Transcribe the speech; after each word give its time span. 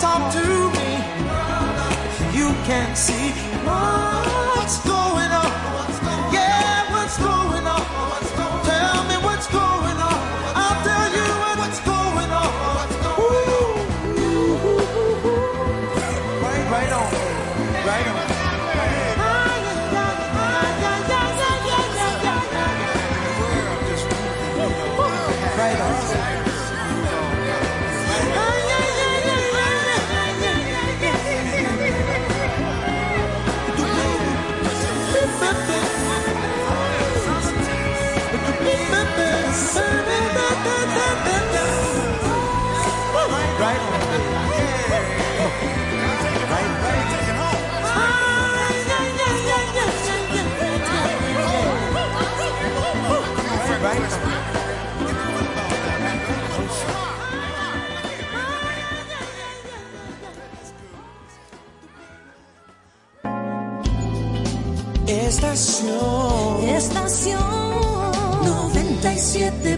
talk 0.00 0.32
to 0.32 0.38
me. 0.76 0.90
You 2.38 2.52
can 2.64 2.94
see 2.94 3.30
what's 3.64 4.78
going 4.84 5.30
on. 5.32 5.47
Estación. 65.08 66.64
Estación. 66.68 67.40
97.7 68.44 69.77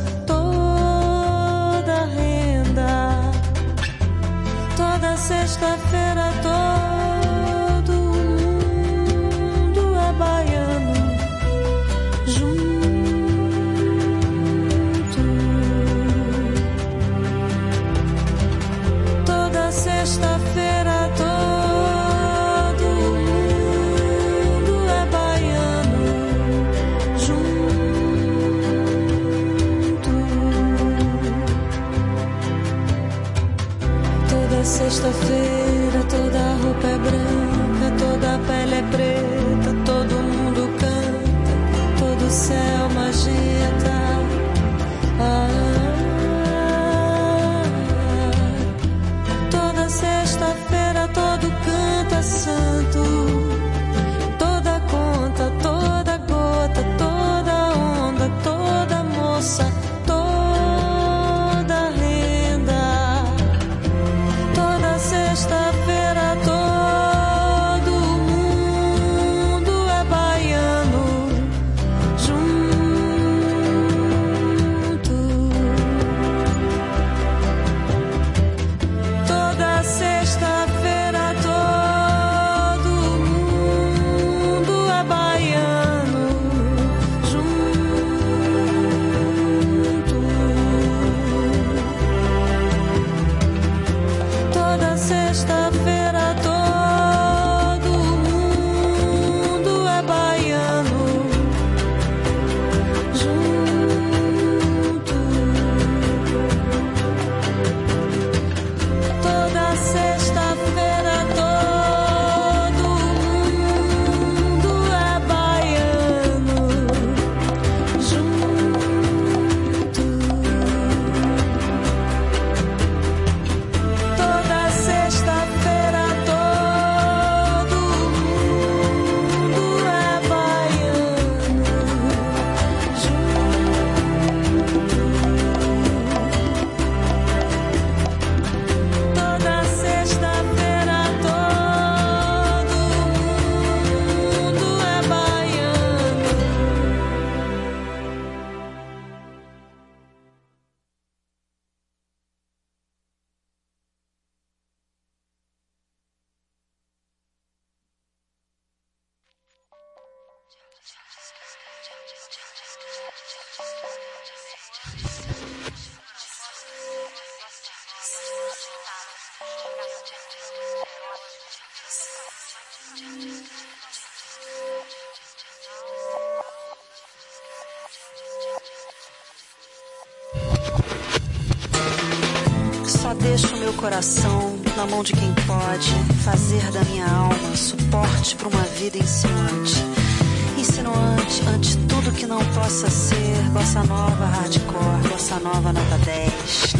possa 192.53 192.89
ser 192.89 193.41
bossa 193.51 193.83
nova 193.83 194.25
hardcore, 194.25 195.09
bossa 195.09 195.39
nova 195.39 195.73
nota 195.73 195.97
10. 196.05 196.73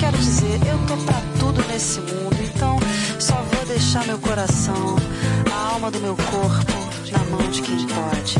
Quero 0.00 0.16
dizer, 0.18 0.60
eu 0.66 0.78
tô 0.86 0.96
pra 1.04 1.20
tudo 1.38 1.62
nesse 1.68 2.00
mundo, 2.00 2.36
então 2.42 2.78
só 3.18 3.34
vou 3.34 3.66
deixar 3.66 4.06
meu 4.06 4.18
coração, 4.18 4.96
a 5.52 5.72
alma 5.72 5.90
do 5.90 5.98
meu 6.00 6.16
corpo 6.16 6.72
na 7.10 7.18
mão 7.30 7.50
de 7.50 7.62
quem 7.62 7.86
pode. 7.86 8.38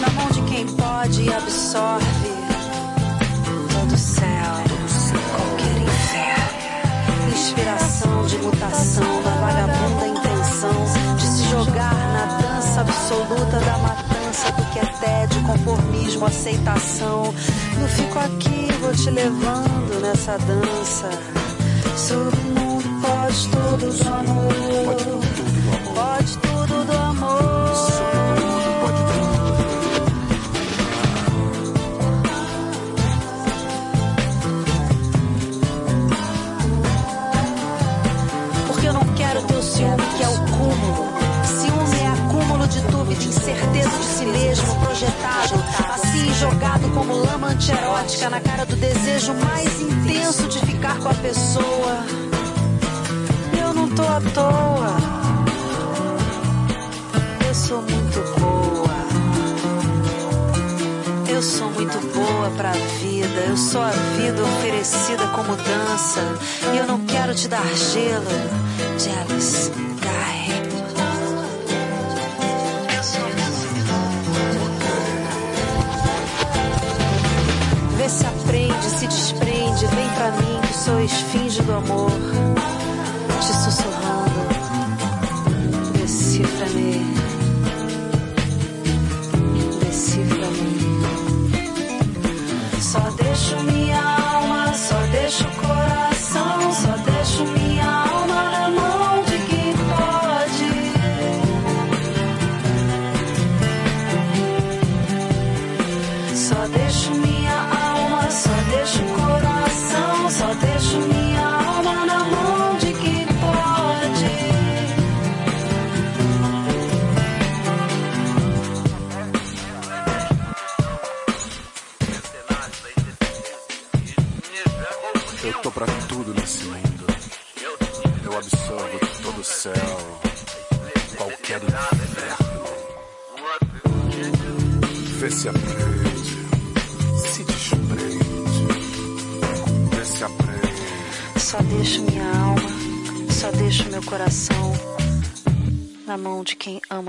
na 0.00 0.10
mão 0.10 0.30
de 0.30 0.42
quem 0.42 0.66
pode 0.66 1.22
e 1.22 1.32
absorve 1.32 2.07
da 8.50 9.30
vagabunda 9.40 10.08
intenção 10.08 11.16
de 11.16 11.22
se 11.22 11.44
jogar 11.50 11.94
na 11.94 12.38
dança 12.38 12.80
absoluta 12.80 13.60
da 13.60 13.78
matança 13.78 14.52
do 14.52 14.64
que 14.72 14.78
é 14.78 14.86
tédio, 14.86 15.42
conformismo, 15.42 16.26
aceitação. 16.26 17.34
Eu 17.80 17.88
fico 17.88 18.18
aqui, 18.18 18.72
vou 18.80 18.92
te 18.92 19.10
levando 19.10 20.00
nessa 20.00 20.38
dança. 20.38 21.10
Submundo 21.96 22.88
pode 23.00 23.48
tudo 23.48 23.92
do 23.92 24.08
amor, 24.08 25.27
projetado, 44.98 45.64
assim 45.94 46.34
jogado 46.34 46.90
como 46.92 47.14
lama 47.14 47.48
antierótica 47.48 48.28
na 48.28 48.40
cara 48.40 48.66
do 48.66 48.74
desejo 48.74 49.32
mais 49.34 49.80
intenso 49.80 50.48
de 50.48 50.58
ficar 50.66 50.98
com 50.98 51.08
a 51.08 51.14
pessoa. 51.14 52.04
Eu 53.60 53.72
não 53.72 53.88
tô 53.90 54.02
à 54.02 54.20
toa. 54.34 54.96
Eu 57.46 57.54
sou 57.54 57.80
muito 57.82 58.40
boa. 58.40 58.98
Eu 61.28 61.42
sou 61.42 61.70
muito 61.70 61.98
boa 62.12 62.50
pra 62.56 62.72
vida. 62.72 63.40
Eu 63.48 63.56
sou 63.56 63.80
a 63.80 63.90
vida 63.90 64.42
oferecida 64.42 65.28
como 65.28 65.54
dança. 65.54 66.20
E 66.74 66.76
eu 66.76 66.86
não 66.86 67.04
quero 67.06 67.34
te 67.36 67.46
dar 67.46 67.64
gelo. 67.76 68.26
Jealous 68.98 69.87
pra 80.14 80.30
mim 80.32 80.60
que 80.66 80.74
sou 80.74 81.00
esfinge 81.00 81.62
do 81.62 81.72
amor. 81.72 82.37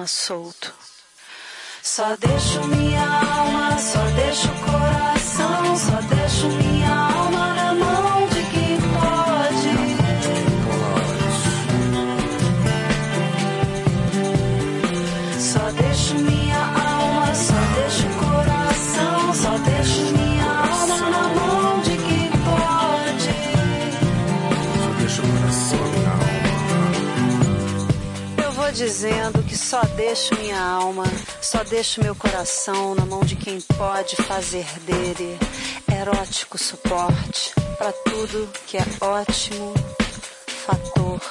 Solto. 0.07 0.73
Só 1.81 2.15
deixo 2.17 2.63
minha 2.67 3.01
alma, 3.01 3.77
só 3.79 4.03
deixo 4.15 4.47
o 4.47 4.55
coração, 4.65 5.77
só 5.77 6.01
deixo 6.15 6.47
minha 6.47 6.89
alma 6.89 7.53
na 7.53 7.73
mão 7.73 8.27
de 8.27 8.43
quem 8.51 8.77
pode. 8.93 9.73
Só 15.39 15.71
deixo 15.71 16.15
minha 16.15 16.57
alma, 16.59 17.33
só 17.33 17.59
deixo 17.75 18.07
o 18.07 18.13
coração, 18.19 19.33
só 19.33 19.57
deixo 19.57 20.01
minha 20.17 20.45
alma 20.45 21.09
na 21.09 21.23
mão 21.29 21.81
de 21.81 21.97
quem 21.97 22.29
pode. 22.45 23.33
Só 24.77 24.89
deixa 24.99 25.21
o 25.21 25.25
coração 25.27 25.85
na 26.03 26.11
alma. 26.11 26.29
Eu 28.43 28.51
vou 28.51 28.71
dizendo 28.71 29.38
só 29.69 29.83
deixo 29.83 30.33
minha 30.39 30.59
alma, 30.59 31.03
só 31.39 31.63
deixo 31.63 32.01
meu 32.01 32.15
coração 32.15 32.95
na 32.95 33.05
mão 33.05 33.19
de 33.19 33.35
quem 33.35 33.61
pode 33.61 34.15
fazer 34.15 34.65
dele 34.79 35.37
erótico 35.95 36.57
suporte 36.57 37.53
para 37.77 37.91
tudo 37.91 38.49
que 38.65 38.77
é 38.77 38.85
ótimo, 38.99 39.75
fator 40.65 41.21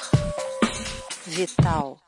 vital. 1.26 1.98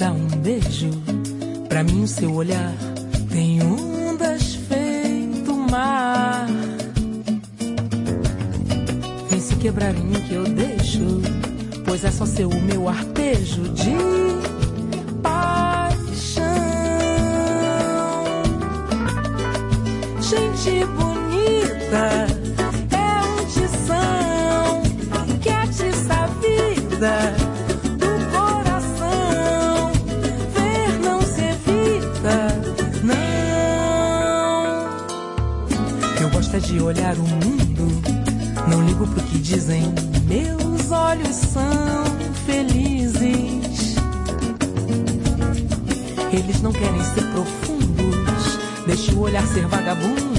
Dá 0.00 0.12
um 0.12 0.26
beijo. 0.38 0.90
Pra 1.68 1.84
mim, 1.84 2.04
o 2.04 2.08
seu 2.08 2.32
olhar 2.32 2.72
tem 3.30 3.62
ondas 3.62 4.54
feito 4.54 5.54
mar. 5.54 6.46
Vem 9.28 9.40
se 9.40 9.54
quebrar 9.56 9.94
em 9.94 10.00
mim 10.00 10.20
que 10.26 10.32
eu 10.32 10.44
deixo, 10.44 11.20
pois 11.84 12.02
é 12.02 12.10
só 12.10 12.24
seu 12.24 12.48
o 12.48 12.62
meu 12.62 12.88
arpejo 12.88 13.68
de 13.74 13.94
paixão. 15.22 16.44
Gente 20.22 20.86
bonita, 20.96 22.26
olhar 36.90 37.14
o 37.16 37.22
mundo, 37.22 38.02
não 38.68 38.84
ligo 38.84 39.06
pro 39.06 39.22
que 39.22 39.38
dizem. 39.38 39.82
Meus 40.26 40.90
olhos 40.90 41.36
são 41.36 42.04
felizes. 42.44 43.94
Eles 46.32 46.60
não 46.60 46.72
querem 46.72 47.02
ser 47.14 47.22
profundos, 47.32 48.58
deixa 48.86 49.12
o 49.12 49.20
olhar 49.20 49.46
ser 49.46 49.66
vagabundo, 49.66 50.29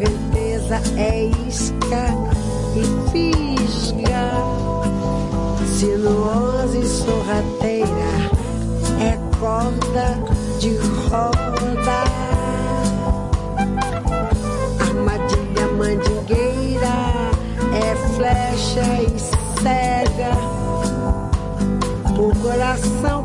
correnteza 0.00 0.80
é 0.96 1.26
isca 1.46 2.06
e 2.74 3.10
fisga, 3.10 4.32
sinuosa 5.66 6.78
e 6.78 6.86
sorrateira 6.86 8.10
é 8.98 9.18
corda 9.38 10.18
de 10.58 10.74
roda, 11.08 12.04
armadilha 14.80 15.66
mandingueira 15.76 16.96
é 17.74 17.94
flecha 18.16 18.86
e 19.02 19.18
cega, 19.60 20.32
o 22.18 22.34
coração 22.40 23.19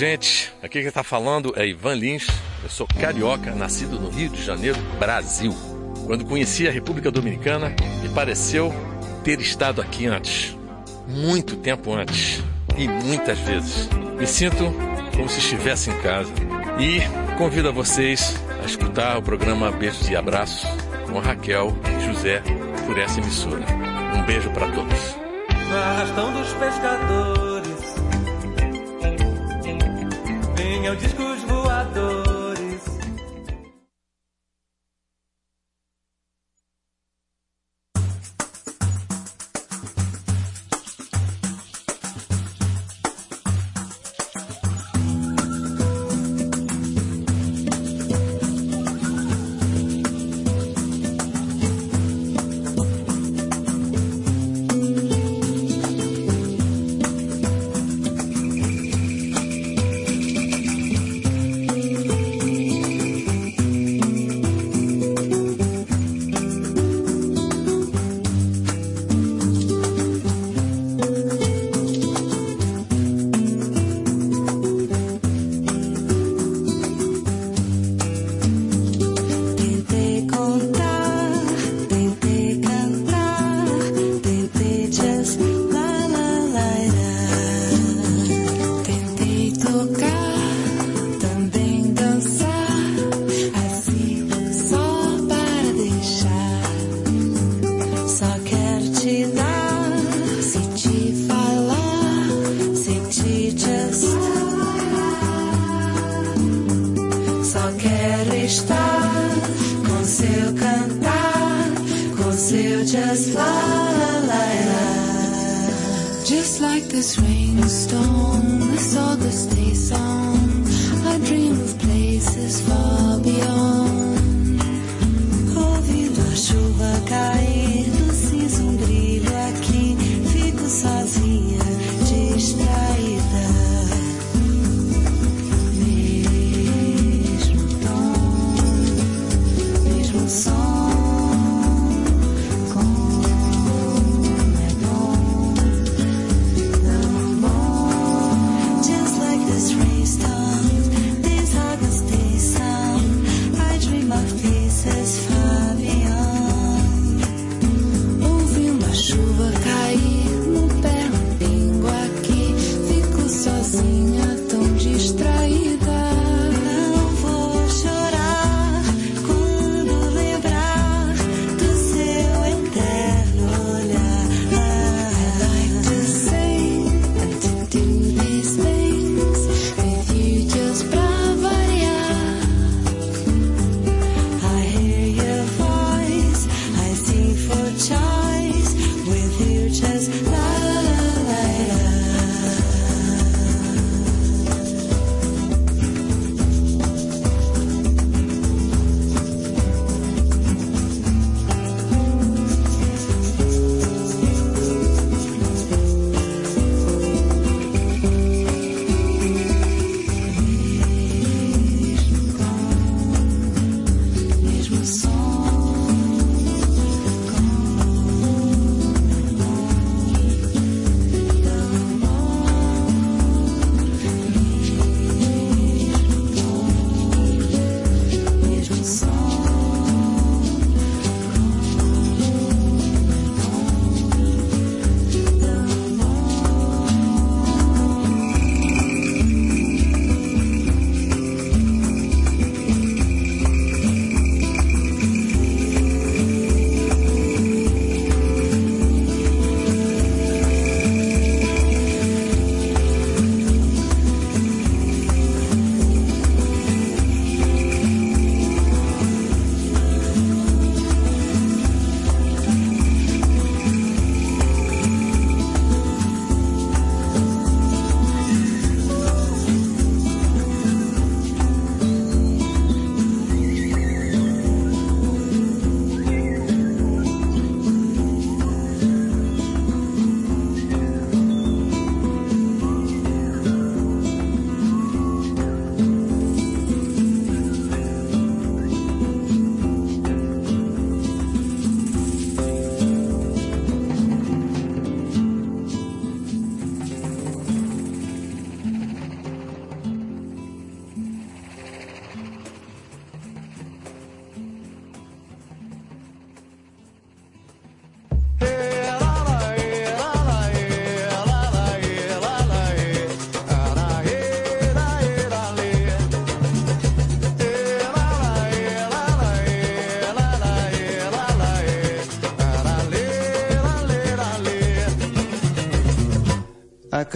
gente. 0.00 0.50
Aqui 0.62 0.78
quem 0.78 0.88
está 0.88 1.02
falando 1.02 1.52
é 1.56 1.66
Ivan 1.66 1.92
Lins. 1.92 2.26
Eu 2.62 2.70
sou 2.70 2.86
carioca, 2.86 3.54
nascido 3.54 4.00
no 4.00 4.08
Rio 4.08 4.30
de 4.30 4.42
Janeiro, 4.42 4.78
Brasil. 4.98 5.54
Quando 6.06 6.24
conheci 6.24 6.66
a 6.66 6.70
República 6.70 7.10
Dominicana, 7.10 7.76
me 8.00 8.08
pareceu 8.08 8.72
ter 9.22 9.38
estado 9.42 9.82
aqui 9.82 10.06
antes. 10.06 10.56
Muito 11.06 11.54
tempo 11.56 11.92
antes. 11.92 12.42
E 12.78 12.88
muitas 12.88 13.38
vezes. 13.40 13.90
Me 14.18 14.26
sinto 14.26 14.72
como 15.14 15.28
se 15.28 15.38
estivesse 15.38 15.90
em 15.90 15.98
casa. 15.98 16.32
E 16.78 17.02
convido 17.36 17.68
a 17.68 17.72
vocês 17.72 18.42
a 18.62 18.64
escutar 18.64 19.18
o 19.18 19.22
programa 19.22 19.70
Beijos 19.70 20.08
e 20.08 20.16
Abraços 20.16 20.66
com 21.10 21.18
Raquel 21.18 21.76
e 21.98 22.06
José 22.06 22.42
por 22.86 22.98
essa 22.98 23.20
emissora. 23.20 23.66
Um 24.16 24.22
beijo 24.24 24.50
para 24.52 24.66
todos. 24.72 25.20
Arrastão 25.70 26.32
dos 26.32 26.50
pescadores, 26.54 27.59
discos 30.98 31.44
voadores. 31.44 32.29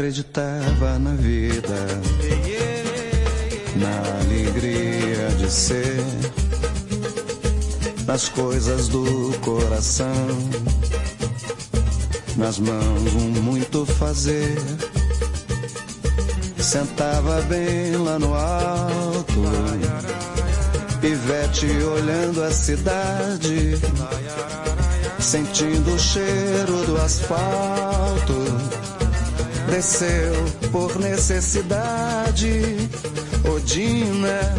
Acreditava 0.05 0.99
na 0.99 1.13
vida, 1.15 1.87
na 3.77 4.21
alegria 4.21 5.29
de 5.39 5.51
ser, 5.51 6.05
nas 8.07 8.29
coisas 8.29 8.89
do 8.89 9.33
coração, 9.41 10.15
nas 12.37 12.59
mãos 12.59 13.15
um 13.15 13.43
muito 13.43 13.87
fazer. 13.87 14.59
Sentava 16.59 17.41
bem 17.43 17.97
lá 17.97 18.19
no 18.19 18.35
alto, 18.35 19.43
pivete 21.01 21.67
olhando 21.83 22.43
a 22.43 22.51
cidade, 22.51 23.79
sentindo 25.19 25.95
o 25.95 25.99
cheiro 25.99 26.85
do 26.85 27.01
asfalto 27.01 28.74
desceu 29.75 30.33
por 30.71 31.01
necessidade. 31.01 32.77
Odina, 33.53 34.55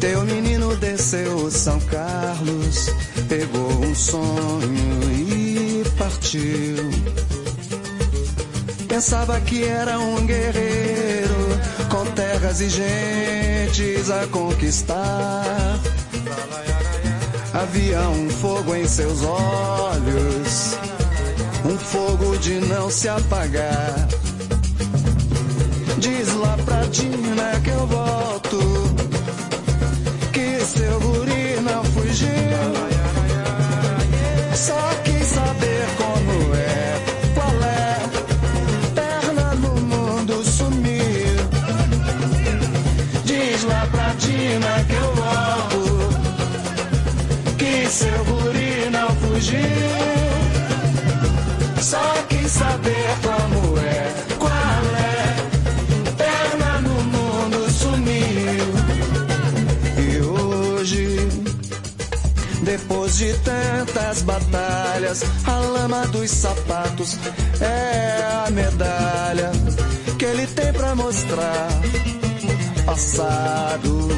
teu 0.00 0.22
menino 0.24 0.76
desceu 0.76 1.48
São 1.48 1.78
Carlos, 1.82 2.90
pegou 3.28 3.70
um 3.84 3.94
sonho 3.94 5.12
e 5.12 5.84
partiu. 5.96 6.90
Pensava 8.88 9.40
que 9.40 9.62
era 9.62 9.96
um 9.98 10.26
guerreiro 10.26 11.60
com 11.88 12.04
terras 12.16 12.60
e 12.60 12.68
gentes 12.68 14.10
a 14.10 14.26
conquistar. 14.26 15.78
Havia 17.54 18.00
um 18.08 18.28
fogo 18.28 18.74
em 18.74 18.88
seus 18.88 19.22
olhos 19.22 20.91
um 21.72 21.78
fogo 21.78 22.36
de 22.36 22.60
não 22.60 22.90
se 22.90 23.08
apagar. 23.08 24.06
Diz 25.98 26.34
lá 26.34 26.56
pra 26.64 26.82
Dina 26.86 27.60
que 27.64 27.70
eu 27.70 27.86
volto, 27.86 28.58
que 30.32 30.60
seu 30.64 31.00
guri 31.00 31.60
não 31.62 31.82
fugiu. 31.84 32.28
Só 34.54 34.94
quis 35.04 35.26
saber 35.26 35.86
como 35.96 36.54
é, 36.54 37.00
qual 37.34 37.62
é, 37.64 37.96
perna 38.94 39.54
no 39.54 39.74
mundo 39.80 40.44
sumiu. 40.44 41.36
Diz 43.24 43.64
lá 43.64 43.88
pra 43.90 44.12
Dina 44.18 44.84
que 44.84 44.94
eu 44.94 45.14
volto, 45.14 46.08
que 47.56 47.86
seu 47.88 48.24
guri 48.24 48.90
não 48.90 49.08
fugiu. 49.16 50.21
Saber 52.52 53.08
como 53.22 53.78
é, 53.78 54.12
qual 54.38 54.84
é. 54.98 55.36
Perna 56.18 56.80
no 56.82 57.02
mundo 57.02 57.70
sumiu. 57.70 58.66
E 59.96 60.20
hoje, 60.20 61.28
depois 62.62 63.16
de 63.16 63.32
tantas 63.38 64.20
batalhas, 64.22 65.22
a 65.46 65.58
lama 65.60 66.06
dos 66.08 66.30
sapatos 66.30 67.18
é 67.58 68.46
a 68.46 68.50
medalha 68.50 69.50
que 70.18 70.24
ele 70.26 70.46
tem 70.48 70.72
pra 70.74 70.94
mostrar. 70.94 71.68
Passado 72.84 74.08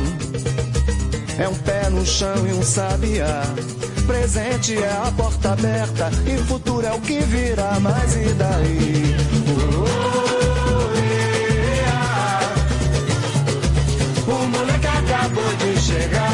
é 1.39 1.49
um 1.49 1.55
pé 1.55 1.89
no 1.89 2.05
chão 2.05 2.47
e 2.49 2.53
um 2.53 2.63
sabiá. 2.65 3.45
Presente 4.07 4.77
é 4.77 4.91
a 4.91 5.11
porta 5.17 5.53
aberta 5.53 6.11
e 6.27 6.37
futuro 6.45 6.87
é 6.87 6.93
o 6.93 7.01
que 7.01 7.21
virá, 7.21 7.79
mas 7.81 8.15
e 8.17 8.35
daí? 8.35 9.17
O 14.27 14.47
moleque 14.47 14.87
acabou 14.87 15.55
de 15.57 15.81
chegar. 15.81 16.34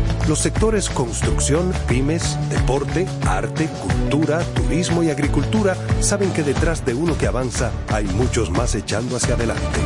Los 0.27 0.39
sectores 0.39 0.89
construcción, 0.89 1.73
pymes, 1.87 2.37
deporte, 2.49 3.07
arte, 3.27 3.67
cultura, 3.67 4.39
turismo 4.53 5.03
y 5.03 5.09
agricultura 5.09 5.75
saben 5.99 6.31
que 6.31 6.43
detrás 6.43 6.85
de 6.85 6.93
uno 6.93 7.17
que 7.17 7.27
avanza 7.27 7.71
hay 7.89 8.05
muchos 8.05 8.49
más 8.51 8.75
echando 8.75 9.17
hacia 9.17 9.33
adelante. 9.33 9.79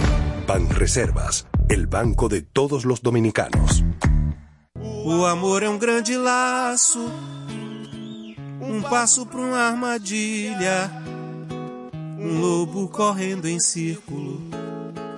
Banreservas, 0.45 1.48
el 1.69 1.88
banco 1.88 2.30
de 2.30 2.42
todos 2.42 2.86
los 2.86 3.02
dominicanos. 3.02 3.83
O 5.08 5.25
amor 5.25 5.63
é 5.63 5.69
um 5.69 5.77
grande 5.77 6.17
laço, 6.17 7.00
um 8.62 8.81
passo 8.81 9.25
para 9.25 9.40
uma 9.40 9.60
armadilha, 9.60 10.92
um 12.19 12.42
lobo 12.42 12.88
correndo 12.90 13.48
em 13.48 13.60
círculo 13.60 14.42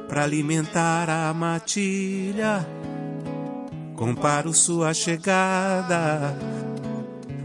para 0.08 0.24
alimentar 0.24 1.10
a 1.10 1.34
matilha. 1.34 2.77
Comparo 4.08 4.54
sua 4.54 4.94
chegada 4.94 6.34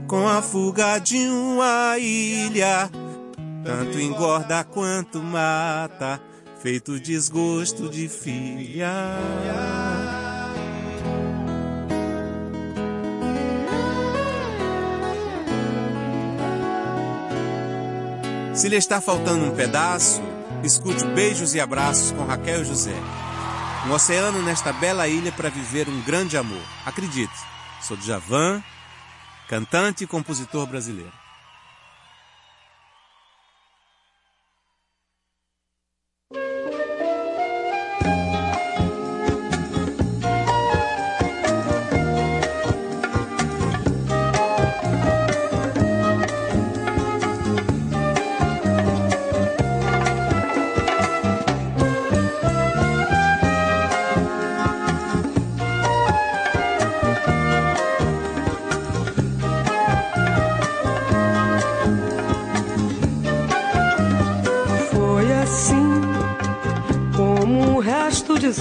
com 0.06 0.28
a 0.28 0.40
fuga 0.40 1.00
de 1.00 1.16
uma 1.26 1.98
ilha, 1.98 2.88
tanto 3.64 3.98
engorda 3.98 4.62
quanto 4.62 5.20
mata, 5.20 6.20
feito 6.60 7.00
desgosto 7.00 7.88
de 7.88 8.08
filha. 8.08 8.92
Se 18.54 18.68
lhe 18.68 18.76
está 18.76 19.00
faltando 19.00 19.46
um 19.46 19.50
pedaço, 19.50 20.22
escute 20.62 21.04
beijos 21.06 21.56
e 21.56 21.60
abraços 21.60 22.12
com 22.12 22.24
Raquel 22.24 22.64
José. 22.64 22.94
Um 23.84 23.90
oceano 23.90 24.40
nesta 24.42 24.72
bela 24.72 25.08
ilha 25.08 25.32
para 25.32 25.50
viver 25.50 25.88
um 25.88 26.00
grande 26.02 26.36
amor. 26.36 26.62
Acredite, 26.86 27.34
sou 27.80 27.96
Djavan, 27.96 28.62
cantante 29.48 30.04
e 30.04 30.06
compositor 30.06 30.66
brasileiro. 30.66 31.21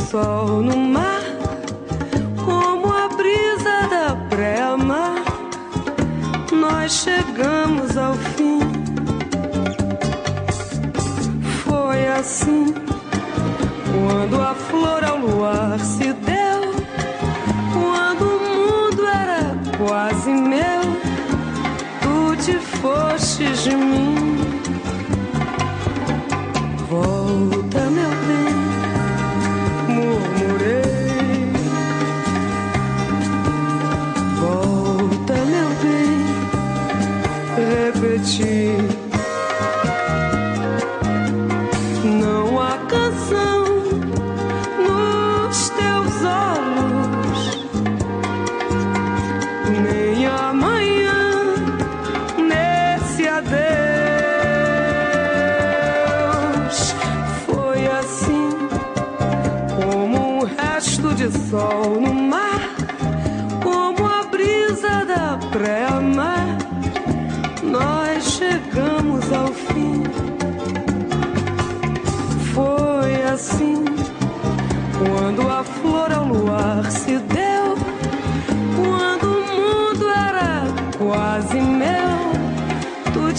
Sol 0.10 0.62
no 0.62 0.76
mar, 0.78 1.22
como 2.44 2.92
a 2.94 3.08
brisa 3.10 3.88
da 3.90 4.16
pré-mar. 4.30 5.24
Nós 6.52 6.92
chegamos 6.92 7.98
ao 7.98 8.14
fim. 8.14 8.60
Foi 11.64 12.08
assim, 12.08 12.74
quando 13.92 14.42
a 14.42 14.54
flor 14.54 15.04
ao 15.04 15.18
luar 15.18 15.80
se 15.80 16.14
deu, 16.14 16.62
quando 17.74 18.24
o 18.24 18.40
mundo 18.58 19.06
era 19.06 19.56
quase 19.78 20.32
meu, 20.32 20.82
tu 22.02 22.36
te 22.44 22.58
fostes 22.60 23.64
de 23.64 23.76
mim. 23.76 24.11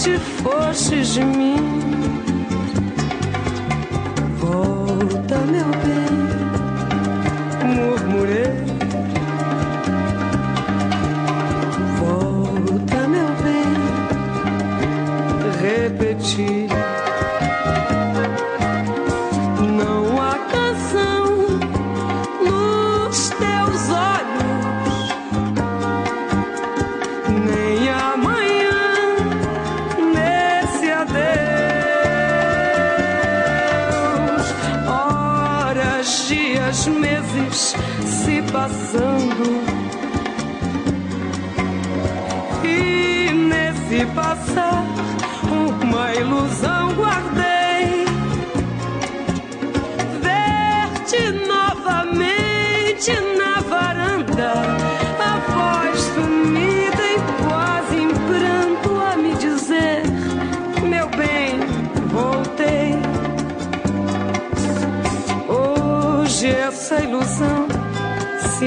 Te 0.03 0.19
fostes 0.19 1.13
de 1.13 1.23
mim. 1.23 1.55
Volta, 4.37 5.37
meu 5.53 5.69
bem, 5.83 6.15
murmurei. 7.73 8.53
Volta, 11.99 12.99
meu 13.07 13.31
bem, 13.43 13.73
repeti. 15.61 16.62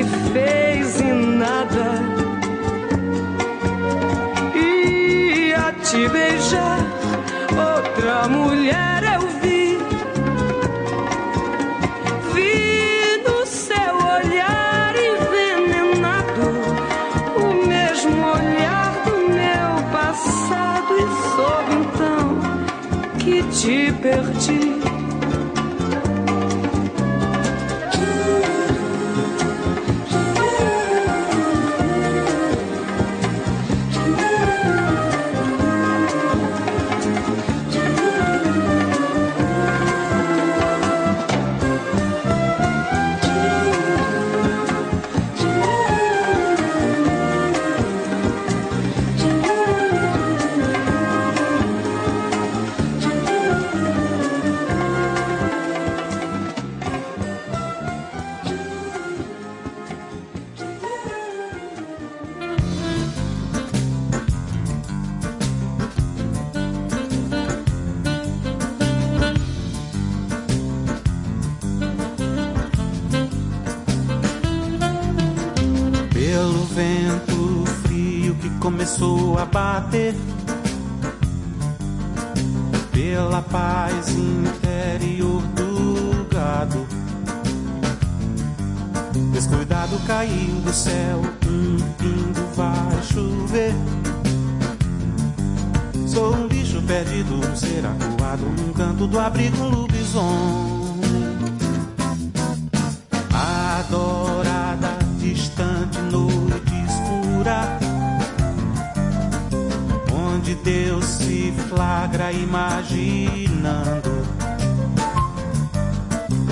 Se 0.04 0.30
fez 0.32 0.75
vento 76.76 77.64
frio 77.84 78.34
que 78.34 78.50
começou 78.58 79.38
a 79.38 79.46
bater, 79.46 80.14
pela 82.92 83.40
paz 83.40 84.10
interior 84.10 85.40
do 85.54 86.26
gado. 86.28 86.86
Descuidado 89.32 89.98
caiu 90.06 90.60
do 90.66 90.72
céu, 90.74 91.22
um 91.48 91.78
pingo 91.96 92.46
vai 92.54 93.02
chover. 93.04 93.72
Sou 96.06 96.34
um 96.34 96.46
bicho 96.46 96.82
perdido, 96.82 97.36
um 97.36 97.56
ser 97.56 97.86
acuado, 97.86 98.44
um 98.44 98.72
canto 98.74 99.06
do 99.06 99.18
abrigo, 99.18 99.56
um 99.62 99.70
lobisomem. 99.70 100.76
Adorada, 103.32 104.98
distante, 105.18 105.98
noite 106.10 106.65
onde 110.12 110.54
Deus 110.56 111.04
se 111.04 111.52
flagra 111.68 112.32
imaginando. 112.32 114.10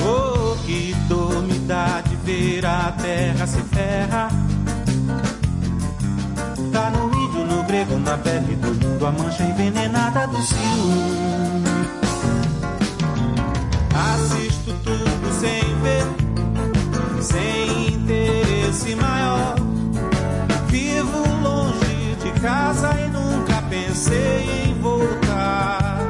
Oh, 0.06 0.56
que 0.64 0.94
dor 1.08 1.42
me 1.42 1.58
dá 1.60 2.00
de 2.00 2.14
ver 2.16 2.64
a 2.64 2.92
terra 2.92 3.46
se 3.46 3.60
ferra. 3.62 4.28
Tá 6.72 6.90
no 6.90 7.06
índio, 7.12 7.44
no 7.44 7.62
grego, 7.64 7.98
na 7.98 8.16
pele 8.18 8.56
do 8.56 8.74
mundo, 8.74 9.06
a 9.06 9.12
mancha 9.12 9.42
envenenada 9.42 10.26
do 10.28 10.40
ciúme. 10.42 11.64
Assisto 13.94 14.72
tudo 14.82 15.40
sem 15.40 15.62
ver, 15.82 17.22
sem 17.22 17.94
interesse 17.94 18.94
maior. 18.96 19.63
Vivo 20.74 21.22
longe 21.40 22.16
de 22.20 22.32
casa 22.40 22.90
e 23.00 23.08
nunca 23.08 23.62
pensei 23.70 24.66
em 24.66 24.74
voltar. 24.80 26.00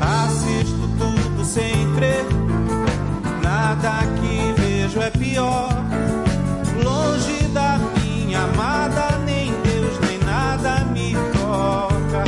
Assisto 0.00 0.90
tudo 0.98 1.44
sem 1.44 1.94
crer, 1.94 2.26
nada 3.40 4.00
que 4.16 4.60
vejo 4.60 5.00
é 5.00 5.10
pior. 5.10 5.68
Longe 6.82 7.46
da 7.54 7.78
minha 8.02 8.40
amada, 8.40 9.16
nem 9.24 9.52
Deus 9.62 9.96
nem 10.08 10.18
nada 10.26 10.84
me 10.86 11.14
toca. 11.32 12.24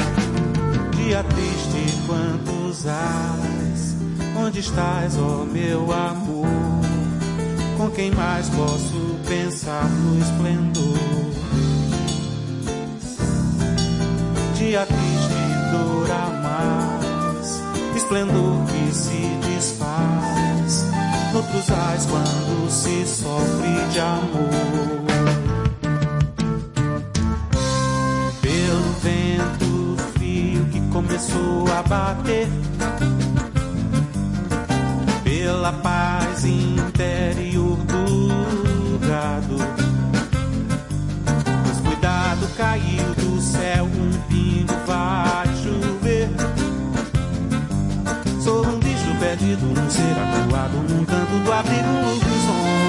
Dia 0.96 1.24
triste, 1.24 2.06
quantos 2.06 2.86
ais, 2.86 3.96
onde 4.36 4.60
estás, 4.60 5.18
ó 5.18 5.44
meu 5.44 5.92
amor? 5.92 6.81
Com 7.82 7.90
quem 7.90 8.12
mais 8.12 8.48
posso 8.50 9.18
pensar 9.28 9.88
no 9.90 10.16
esplendor? 10.16 11.32
Dia 14.54 14.86
triste, 14.86 15.34
dor 15.72 16.08
a 16.12 16.30
mais, 16.44 17.60
esplendor 17.96 18.64
que 18.66 18.94
se 18.94 19.26
desfaz. 19.48 20.86
Noutros 21.32 21.70
ais, 21.72 22.06
quando 22.06 22.70
se 22.70 23.04
sofre 23.04 23.88
de 23.90 23.98
amor. 23.98 24.48
Pelo 28.42 28.92
vento 29.02 29.96
começou 30.92 31.66
a 31.76 31.82
bater 31.82 32.48
pela 35.24 35.72
paz 35.72 36.44
interior 36.44 37.51
perdido, 49.42 49.66
um 49.66 49.90
ser 49.90 50.44
acuado 50.44 50.74
num 50.74 51.04
canto 51.04 51.44
do 51.44 51.52
abrigo 51.52 51.82
dos 52.20 52.44
homens. 52.48 52.81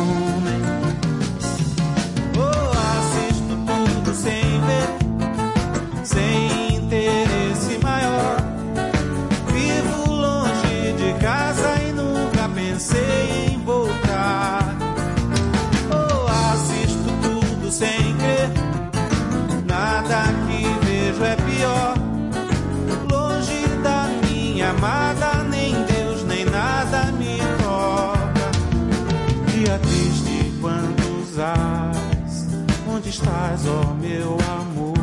Estás, 33.14 33.68
ó 33.68 33.94
meu 33.94 34.38
amor? 34.60 34.98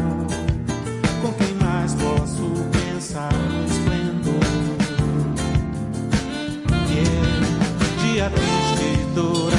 Com 1.22 1.32
quem 1.34 1.54
mais 1.54 1.94
posso 1.94 2.50
pensar 2.72 3.32
no 3.32 3.64
esplendor? 3.66 4.34
Yeah. 6.90 8.02
Dia 8.02 8.30
triste, 8.30 9.04
dor 9.14 9.52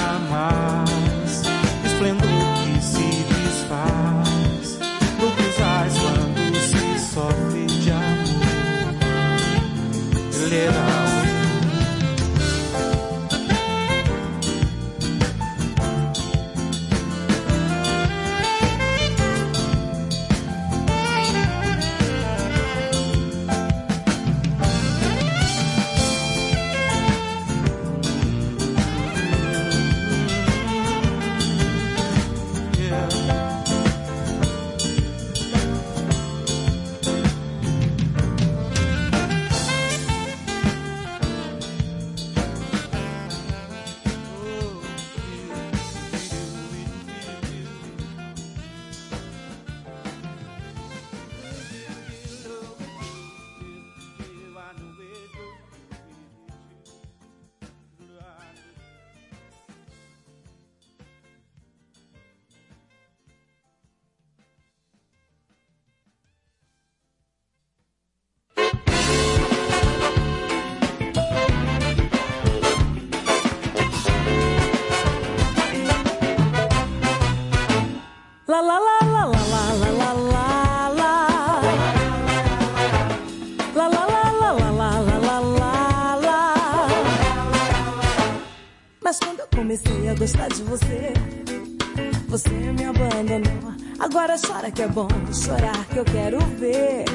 Chora 94.62 94.72
que 94.74 94.82
é 94.84 94.88
bom, 94.90 95.08
chorar 95.34 95.86
que 95.86 95.98
eu 95.98 96.06
quero 96.06 96.38
ver. 96.60 97.06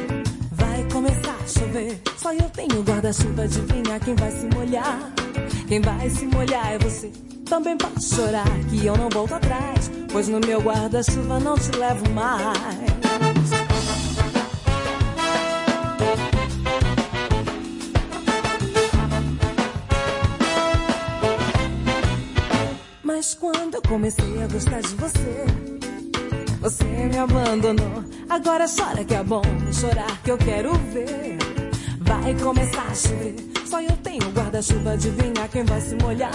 Vai 0.51 0.85
começar 0.93 1.37
a 1.41 1.47
chover, 1.47 2.03
só 2.19 2.33
eu 2.33 2.51
tenho 2.51 2.83
guarda-chuva, 2.83 3.45
adivinha 3.45 4.01
quem 4.01 4.17
vai 4.17 4.33
se 4.33 4.47
molhar? 4.53 5.13
Quem 5.69 5.81
vai 5.81 6.11
se 6.11 6.27
molhar 6.27 6.73
é 6.73 6.79
você. 6.81 7.13
Também 7.49 7.77
pode 7.77 8.05
chorar 8.05 8.49
que 8.69 8.85
eu 8.85 8.97
não 8.97 9.09
volto 9.09 9.35
atrás, 9.35 9.93
pois 10.11 10.27
no 10.27 10.41
meu 10.41 10.61
guarda-chuva 10.61 11.39
não 11.39 11.57
te 11.57 11.71
levo 11.79 12.11
mais. 12.11 12.59
Mas 23.05 23.35
quando 23.35 23.77
eu 23.77 23.83
comecei 23.83 24.43
a 24.43 24.49
gostar 24.49 24.81
de 24.81 24.97
você, 24.97 25.76
você 26.67 26.85
me 26.85 27.17
abandonou. 27.17 28.05
Agora 28.29 28.67
chora 28.67 29.05
que 29.05 29.15
é 29.15 29.23
bom, 29.23 29.43
chorar 29.73 30.21
que 30.25 30.33
eu 30.33 30.39
quero 30.39 30.73
ver. 30.93 31.39
Vai 32.01 32.35
começar 32.35 32.87
a 32.91 32.95
chover, 32.95 33.37
só 33.65 33.81
eu 33.81 33.97
tenho 34.03 34.29
guarda-chuva, 34.33 34.93
adivinha 34.93 35.49
quem 35.53 35.65
vai 35.65 35.81
se 35.81 35.95
molhar? 35.95 36.33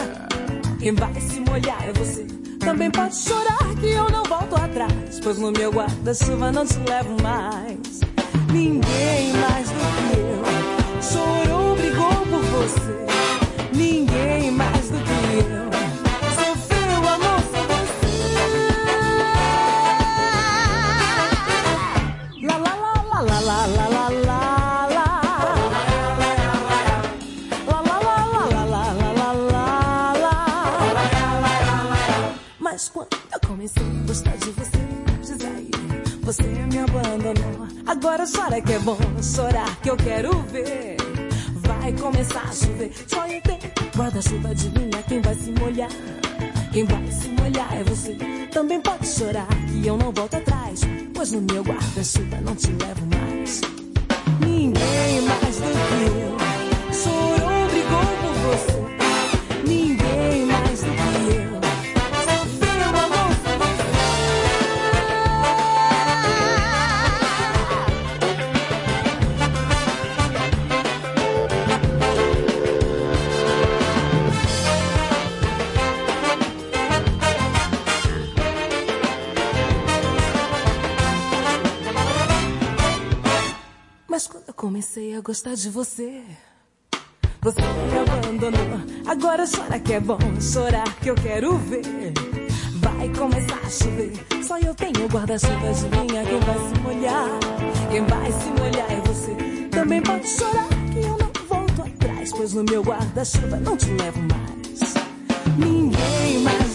Quem 0.80 0.96
vai 0.96 1.14
se 1.20 1.40
molhar 1.42 1.86
é 1.86 1.92
você. 1.92 2.26
Também 2.60 2.90
pode 2.90 3.16
chorar 3.16 3.76
que 3.80 3.88
eu 3.88 4.10
não 4.10 4.24
volto 4.24 4.56
atrás, 4.56 5.20
pois 5.22 5.38
no 5.38 5.52
meu 5.52 5.70
guarda-chuva 5.70 6.50
não 6.52 6.66
te 6.66 6.80
levo 6.80 7.22
mais. 7.22 8.00
Ninguém 8.54 9.34
mais 9.34 9.70
do 9.70 9.76
que 9.76 10.18
eu 10.18 10.41
Agora 38.12 38.28
chora 38.28 38.62
que 38.62 38.74
é 38.74 38.80
bom, 38.80 38.98
chorar 39.24 39.80
que 39.82 39.90
eu 39.90 39.96
quero 39.96 40.38
ver. 40.52 40.98
Vai 41.56 41.94
começar 41.94 42.42
a 42.42 42.52
chover, 42.52 42.92
só 43.08 43.26
eu 43.26 43.42
tenho 43.42 43.60
guarda-chuva, 43.96 44.50
adivinha 44.50 45.02
quem 45.08 45.22
vai 45.22 45.34
se 45.34 45.50
molhar? 45.54 45.90
Quem 46.74 46.84
vai 46.84 47.10
se 47.10 47.30
molhar 47.30 47.74
é 47.74 47.86
você. 47.86 48.18
Também 48.52 48.82
pode 48.82 49.08
chorar 49.08 49.48
que 49.48 49.88
eu 49.88 49.96
não 49.96 50.12
volto 50.12 50.36
atrás, 50.36 50.82
pois 51.14 51.32
no 51.32 51.40
meu 51.40 51.64
guarda-chuva 51.64 52.42
não 52.42 52.54
te 52.54 52.68
levo 52.68 53.06
mais. 53.16 53.62
Ninguém 54.42 55.22
mais 55.22 55.31
Eu 85.22 85.24
gostar 85.24 85.54
de 85.54 85.70
você. 85.70 86.24
Você 87.42 87.62
me 87.62 88.00
abandonou, 88.00 88.82
agora 89.06 89.46
chora 89.46 89.80
que 89.80 89.94
é 89.94 90.00
bom 90.00 90.18
chorar 90.42 90.96
que 90.96 91.12
eu 91.12 91.14
quero 91.14 91.60
ver. 91.60 91.84
Vai 92.78 93.08
começar 93.10 93.60
a 93.64 93.70
chover, 93.70 94.14
só 94.44 94.58
eu 94.58 94.74
tenho 94.74 95.08
guarda-chuva, 95.08 95.60
de 95.60 95.68
adivinha 95.68 96.24
quem 96.24 96.40
vai 96.40 96.58
se 96.58 96.80
molhar? 96.82 97.40
Quem 97.92 98.04
vai 98.04 98.32
se 98.32 98.50
molhar 98.50 98.92
é 98.92 99.02
você, 99.02 99.36
também 99.70 100.02
pode 100.02 100.28
chorar 100.28 100.68
que 100.92 101.02
eu 101.02 101.16
não 101.20 101.32
volto 101.48 101.82
atrás, 101.84 102.32
pois 102.32 102.54
no 102.54 102.64
meu 102.64 102.82
guarda-chuva 102.82 103.58
não 103.58 103.78
te 103.78 103.92
levo 103.92 104.22
mais. 104.22 104.94
Ninguém 105.56 106.40
mais 106.40 106.71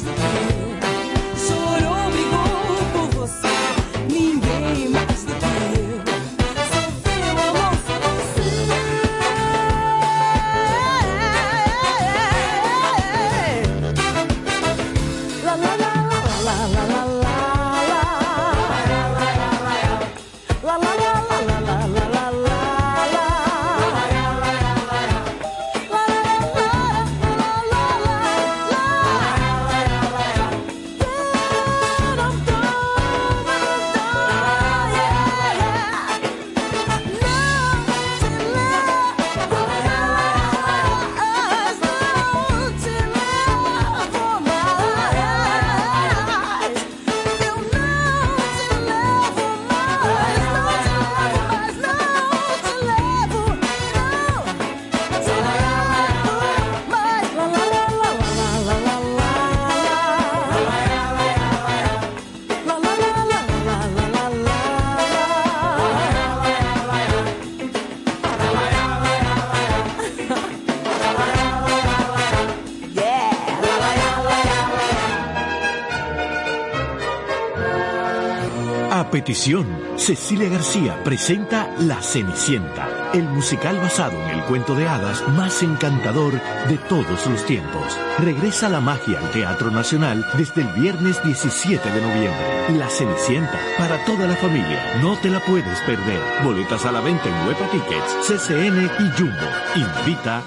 Cecilia 79.35 80.49
García 80.49 81.03
presenta 81.03 81.69
La 81.81 82.01
Cenicienta, 82.01 83.11
el 83.13 83.25
musical 83.25 83.77
basado 83.77 84.17
en 84.23 84.39
el 84.39 84.45
cuento 84.45 84.77
de 84.77 84.87
hadas 84.87 85.27
más 85.31 85.65
encantador 85.65 86.35
de 86.69 86.79
todos 86.89 87.27
los 87.27 87.45
tiempos. 87.45 87.99
Regresa 88.21 88.69
la 88.69 88.81
magia 88.81 89.19
al 89.19 89.31
Teatro 89.33 89.73
Nacional 89.73 90.25
desde 90.39 90.63
el 90.63 90.69
viernes 90.81 91.21
17 91.25 91.91
de 91.91 92.01
noviembre. 92.01 92.79
La 92.79 92.89
Cenicienta, 92.89 93.59
para 93.77 94.05
toda 94.05 94.29
la 94.29 94.37
familia, 94.37 95.01
no 95.03 95.19
te 95.19 95.29
la 95.29 95.41
puedes 95.41 95.81
perder. 95.81 96.21
Boletas 96.45 96.87
a 96.87 96.93
la 96.93 97.01
venta 97.01 97.29
en 97.29 97.49
Huepa 97.49 97.69
Tickets, 97.73 98.29
CCN 98.29 98.89
y 99.01 99.19
Jumbo. 99.19 99.47
Invita 99.75 100.45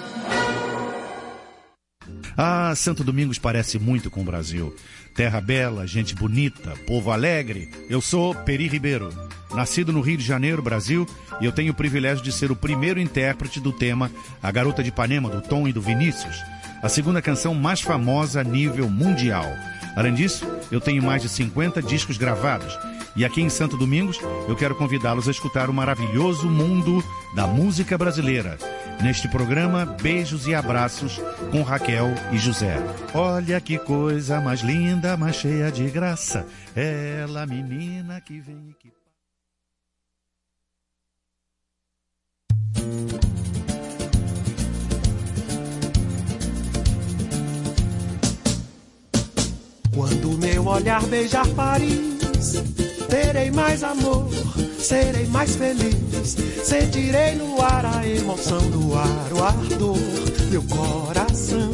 Santo 2.75 3.03
Domingos 3.03 3.37
parece 3.37 3.77
muito 3.79 4.09
com 4.09 4.21
o 4.21 4.25
Brasil. 4.25 4.75
Terra 5.15 5.41
bela, 5.41 5.85
gente 5.85 6.15
bonita, 6.15 6.73
povo 6.87 7.11
alegre. 7.11 7.69
Eu 7.89 8.01
sou 8.01 8.33
Peri 8.33 8.67
Ribeiro, 8.67 9.09
nascido 9.53 9.91
no 9.91 10.01
Rio 10.01 10.17
de 10.17 10.23
Janeiro, 10.23 10.61
Brasil, 10.61 11.07
e 11.41 11.45
eu 11.45 11.51
tenho 11.51 11.71
o 11.71 11.75
privilégio 11.75 12.23
de 12.23 12.31
ser 12.31 12.51
o 12.51 12.55
primeiro 12.55 12.99
intérprete 12.99 13.59
do 13.59 13.71
tema 13.71 14.11
A 14.41 14.51
Garota 14.51 14.81
de 14.81 14.89
Ipanema, 14.89 15.29
do 15.29 15.41
Tom 15.41 15.67
e 15.67 15.73
do 15.73 15.81
Vinícius, 15.81 16.37
a 16.81 16.87
segunda 16.87 17.21
canção 17.21 17.53
mais 17.53 17.81
famosa 17.81 18.41
a 18.41 18.43
nível 18.43 18.89
mundial. 18.89 19.45
Além 19.95 20.13
disso, 20.13 20.45
eu 20.71 20.79
tenho 20.79 21.03
mais 21.03 21.21
de 21.21 21.29
50 21.29 21.81
discos 21.81 22.17
gravados. 22.17 22.77
E 23.15 23.25
aqui 23.25 23.41
em 23.41 23.49
Santo 23.49 23.75
Domingos, 23.75 24.19
eu 24.47 24.55
quero 24.55 24.75
convidá-los 24.75 25.27
a 25.27 25.31
escutar 25.31 25.69
o 25.69 25.73
maravilhoso 25.73 26.49
mundo 26.49 27.03
da 27.35 27.47
música 27.47 27.97
brasileira. 27.97 28.57
Neste 29.01 29.27
programa, 29.27 29.85
beijos 29.85 30.45
e 30.47 30.53
abraços 30.53 31.21
com 31.51 31.63
Raquel 31.63 32.07
e 32.31 32.37
José. 32.37 32.77
Olha 33.13 33.59
que 33.61 33.77
coisa 33.77 34.41
mais 34.41 34.61
linda, 34.61 35.15
mais 35.15 35.37
cheia 35.37 35.71
de 35.71 35.89
graça. 35.89 36.45
Ela, 36.75 37.45
menina 37.45 38.19
que 38.21 38.39
vem 38.39 38.75
e. 38.83 38.99
Quando 49.93 50.37
meu 50.37 50.65
olhar 50.67 51.01
beijar 51.07 51.47
Paris, 51.49 52.63
terei 53.09 53.51
mais 53.51 53.83
amor, 53.83 54.29
serei 54.79 55.25
mais 55.27 55.55
feliz. 55.55 56.37
Sentirei 56.63 57.35
no 57.35 57.61
ar 57.61 57.85
a 57.85 58.07
emoção 58.07 58.61
do 58.69 58.95
ar, 58.95 59.33
o 59.33 59.43
ardor. 59.43 59.97
Meu 60.51 60.63
coração 60.63 61.71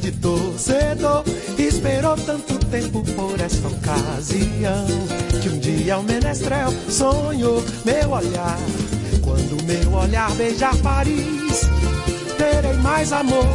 de 0.00 0.10
torcedor 0.12 1.24
esperou 1.58 2.16
tanto 2.16 2.58
tempo 2.66 3.02
por 3.14 3.40
esta 3.40 3.68
ocasião. 3.68 4.86
Que 5.40 5.48
um 5.48 5.58
dia 5.58 5.98
o 5.98 6.02
menestrel 6.02 6.72
sonhou 6.88 7.62
meu 7.84 8.10
olhar. 8.10 8.58
Quando 9.22 9.62
meu 9.64 9.92
olhar 9.94 10.30
beijar 10.34 10.76
Paris, 10.78 11.62
terei 12.36 12.74
mais 12.82 13.12
amor, 13.12 13.46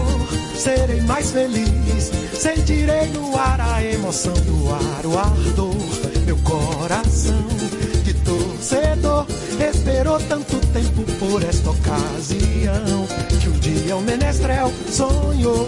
serei 0.56 1.02
mais 1.02 1.32
feliz. 1.32 2.27
Sentirei 2.38 3.08
no 3.08 3.36
ar 3.36 3.60
a 3.60 3.84
emoção 3.84 4.34
do 4.34 4.72
ar, 4.72 5.06
o 5.06 5.18
ardor. 5.18 5.76
Meu 6.26 6.38
coração 6.38 7.48
de 8.04 8.14
torcedor 8.14 9.26
esperou 9.60 10.20
tanto 10.20 10.56
tempo 10.68 11.04
por 11.20 11.44
esta 11.44 11.72
ocasião. 11.72 13.08
Que 13.42 13.50
um 13.50 13.60
dia 13.60 13.98
o 13.98 14.02
menestrel 14.02 14.72
sonhou. 14.92 15.68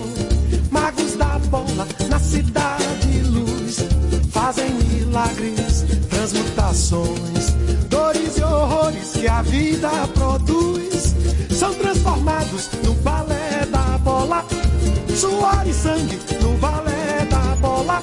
Magos 0.69 1.15
da 1.15 1.39
bola 1.49 1.87
na 2.07 2.19
cidade 2.19 3.19
luz 3.23 3.77
fazem 4.31 4.71
milagres, 4.71 5.85
transmutações, 6.07 7.55
dores 7.89 8.37
e 8.37 8.43
horrores 8.43 9.11
que 9.13 9.27
a 9.27 9.41
vida 9.41 9.89
produz 10.13 11.15
são 11.49 11.73
transformados 11.73 12.69
no 12.83 12.93
balé 12.95 13.65
da 13.71 13.97
bola. 13.97 14.45
Suor 15.19 15.67
e 15.67 15.73
sangue 15.73 16.17
no 16.41 16.53
balé 16.59 17.25
da 17.29 17.53
bola. 17.57 18.01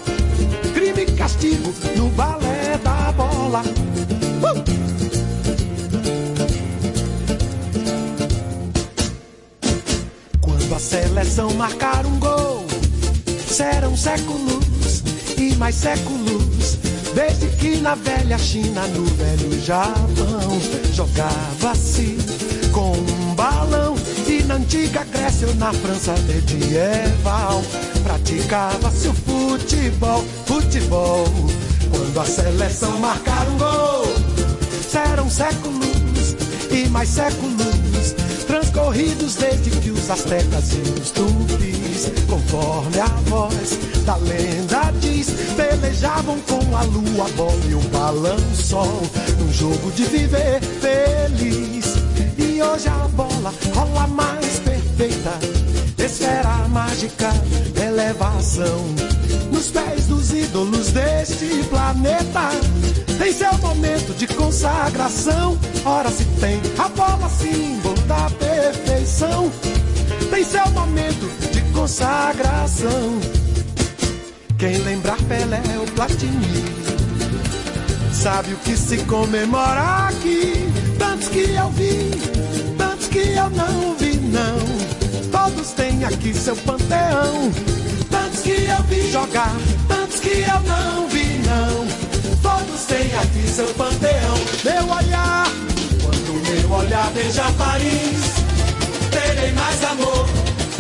Crime 0.75 1.01
e 1.01 1.07
castigo 1.13 1.73
no 1.97 2.11
balé 2.11 2.79
da 2.85 3.11
bola. 3.13 3.63
Uh! 4.43 4.63
Quando 10.43 10.75
a 10.75 10.79
seleção 10.79 11.55
marcar 11.55 12.05
um 12.05 12.19
gol, 12.19 12.67
serão 13.49 13.97
séculos 13.97 15.03
e 15.39 15.55
mais 15.55 15.75
séculos. 15.75 16.77
Desde 17.15 17.47
que 17.57 17.77
na 17.77 17.95
velha 17.95 18.37
China, 18.37 18.87
no 18.89 19.07
velho 19.07 19.59
Japão, 19.65 20.61
jogava-se 20.93 22.19
com 22.73 23.16
na 24.47 24.55
antiga 24.55 25.05
Grécia 25.05 25.49
ou 25.49 25.55
na 25.57 25.73
França 25.73 26.15
medieval, 26.27 27.63
praticava-se 28.05 29.09
o 29.09 29.15
futebol, 29.15 30.25
futebol. 30.47 31.25
Quando 31.91 32.21
a 32.21 32.25
seleção 32.25 32.99
marcar 32.99 33.49
um 33.49 33.59
gol, 33.59 34.07
serão 34.89 35.29
séculos 35.31 36.37
e 36.71 36.89
mais 36.89 37.09
séculos 37.09 38.15
transcorridos 38.47 39.35
desde 39.37 39.71
que 39.71 39.91
os 39.91 40.11
astecas 40.11 40.73
e 40.73 41.01
os 41.01 41.11
tupis, 41.11 42.11
conforme 42.29 43.01
a 43.01 43.09
voz 43.29 43.79
da 44.05 44.17
lenda 44.17 44.93
diz, 45.01 45.29
pelejavam 45.57 46.39
com 46.41 46.77
a 46.77 46.83
lua, 46.83 47.27
a 47.27 47.31
bola 47.37 47.61
e 47.69 47.75
o 47.75 47.81
balão 47.89 48.39
sol, 48.55 49.03
jogo 49.51 49.91
de 49.93 50.05
viver 50.05 50.61
feliz. 50.81 51.97
E 52.39 52.63
hoje 52.63 52.89
a 52.89 53.09
bola 53.09 53.36
rola 53.75 54.07
mais 54.07 54.59
perfeita, 54.61 55.33
esfera 55.99 56.69
mágica, 56.69 57.31
elevação. 57.81 58.85
Nos 59.53 59.71
pés 59.71 60.07
dos 60.07 60.33
ídolos 60.33 60.93
deste 60.93 61.65
planeta, 61.71 62.51
tem 63.19 63.33
seu 63.33 63.53
momento 63.59 64.15
de 64.15 64.27
consagração. 64.27 65.59
Ora 65.85 66.11
se 66.11 66.25
tem 66.41 66.61
a 66.79 66.89
bola 66.89 67.29
símbolo 67.29 68.01
da 68.03 68.31
perfeição, 68.31 69.51
tem 70.31 70.45
seu 70.45 70.69
momento 70.71 71.27
de 71.53 71.61
consagração. 71.73 73.21
Quem 74.59 74.79
lembrar 74.79 75.19
Pelé 75.29 75.63
ou 75.79 75.87
Platini, 75.89 76.65
sabe 78.13 78.55
o 78.55 78.57
que 78.59 78.77
se 78.77 78.97
comemora 79.05 80.09
aqui. 80.09 80.55
Tantos 80.99 81.29
que 81.29 81.41
eu 81.41 81.69
vi, 81.71 82.11
que 83.17 83.31
eu 83.31 83.49
não 83.49 83.97
vi, 83.97 84.17
não. 84.29 84.59
Todos 85.33 85.71
têm 85.71 86.05
aqui 86.05 86.35
seu 86.35 86.55
panteão. 86.55 87.51
Tantos 88.11 88.41
que 88.41 88.51
eu 88.51 88.83
vi 88.91 89.11
jogar, 89.11 89.57
tantos 89.89 90.21
que 90.21 90.45
eu 90.45 90.61
não 90.69 91.09
vi, 91.09 91.41
não. 91.49 91.87
Todos 92.43 92.85
têm 92.85 93.15
aqui 93.17 93.49
seu 93.49 93.69
panteão. 93.69 94.37
Meu 94.65 94.95
olhar, 94.95 95.47
quando 96.03 96.43
meu 96.47 96.73
olhar 96.77 97.11
beija 97.13 97.45
Paris, 97.57 98.21
terei 99.11 99.53
mais 99.53 99.85
amor, 99.85 100.29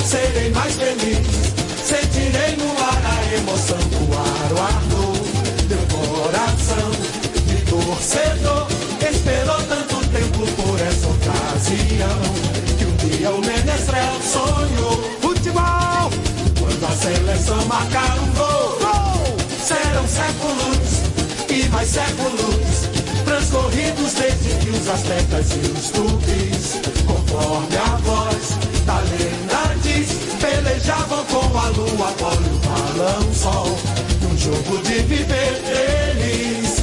serei 0.04 0.50
mais 0.50 0.74
feliz. 0.74 1.26
Sentirei 1.86 2.56
no 2.56 2.70
ar 2.82 3.02
a 3.12 3.34
emoção, 3.34 3.78
o 3.78 4.12
ar, 4.12 4.52
o 4.52 4.60
ardor, 4.60 5.16
meu 5.70 5.84
coração 5.96 6.90
de 7.46 7.56
torcedor. 7.70 8.66
Esperou 9.08 9.62
tanto 9.62 9.96
tempo 10.08 10.46
por 10.56 10.75
ocasião 11.26 12.20
que 12.78 12.84
um 12.84 12.96
dia 13.08 13.30
o 13.30 13.40
Menestrel 13.40 14.20
sonhou. 14.22 14.96
Futebol, 15.20 16.10
quando 16.58 16.84
a 16.84 16.96
seleção 16.96 17.64
marcar 17.66 18.18
um 18.18 18.32
gol, 18.34 18.78
gol, 18.80 19.36
serão 19.60 20.06
séculos 20.06 21.06
e 21.48 21.68
mais 21.68 21.88
séculos 21.88 22.96
transcorridos 23.24 24.12
desde 24.14 24.48
que 24.64 24.70
os 24.70 24.88
astecas 24.88 25.46
e 25.50 25.70
os 25.70 25.90
tupis, 25.90 26.80
conforme 27.06 27.76
a 27.76 27.96
voz 27.96 28.56
da 28.86 28.98
lenda 29.00 29.74
diz, 29.82 30.08
pelejavam 30.40 31.24
com 31.24 31.58
a 31.58 31.68
lua, 31.68 32.12
polo 32.18 32.42
e 32.42 32.54
o 32.54 32.58
balão 32.68 33.34
sol, 33.34 33.78
num 34.22 34.38
jogo 34.38 34.78
de 34.82 35.02
viver 35.02 35.60
eles. 35.66 36.76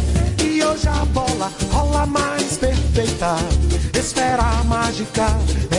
E 0.43 0.63
hoje 0.63 0.87
a 0.87 1.05
bola 1.05 1.51
rola 1.71 2.05
mais 2.05 2.57
perfeita, 2.57 3.35
esfera 4.03 4.43
mágica, 4.65 5.27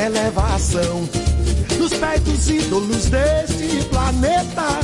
elevação. 0.02 1.06
Nos 1.78 1.92
pés 1.92 2.20
dos 2.22 2.48
ídolos 2.48 3.06
deste 3.06 3.84
planeta, 3.90 4.80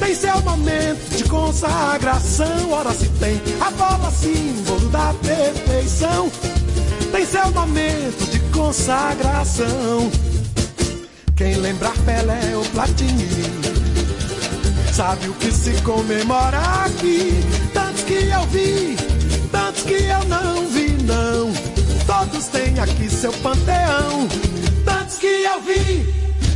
tem 0.00 0.14
seu 0.14 0.40
momento 0.42 1.16
de 1.16 1.24
consagração. 1.24 2.72
Ora 2.72 2.92
se 2.92 3.08
tem 3.20 3.40
a 3.60 3.70
bola, 3.70 4.10
símbolo 4.10 4.88
da 4.88 5.14
perfeição, 5.22 6.30
tem 7.12 7.24
seu 7.24 7.50
momento 7.52 8.30
de 8.30 8.40
consagração. 8.50 10.10
Quem 11.36 11.54
lembrar 11.54 11.96
Pelé 12.04 12.56
ou 12.56 12.64
Platini 12.66 13.28
sabe 14.92 15.28
o 15.28 15.34
que 15.34 15.52
se 15.52 15.72
comemora 15.82 16.58
aqui. 16.84 17.32
Tantos 17.72 18.02
que 18.02 18.14
eu 18.14 18.46
vi, 18.48 18.96
tantos 19.52 19.82
que 19.84 19.94
eu 19.94 20.24
não. 20.26 20.69
Todos 22.40 22.58
têm 22.58 22.80
aqui 22.80 23.10
seu 23.10 23.32
panteão. 23.34 24.26
Tantos 24.86 25.18
que 25.18 25.26
eu 25.26 25.60
vi, 25.60 26.06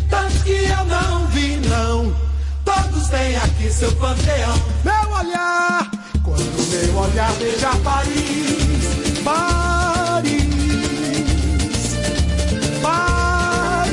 tantos 0.08 0.42
que 0.42 0.50
eu 0.50 0.84
não 0.86 1.26
vi, 1.26 1.58
não. 1.68 2.16
Todos 2.64 3.08
têm 3.08 3.36
aqui 3.36 3.70
seu 3.70 3.92
panteão. 3.96 4.54
Meu 4.82 5.10
olhar, 5.12 5.90
quando 6.22 6.70
meu 6.70 6.96
olhar 6.96 7.30
beija 7.34 7.68
Paris, 7.84 9.20
Paris, 9.22 10.44
Paris. 12.80 13.92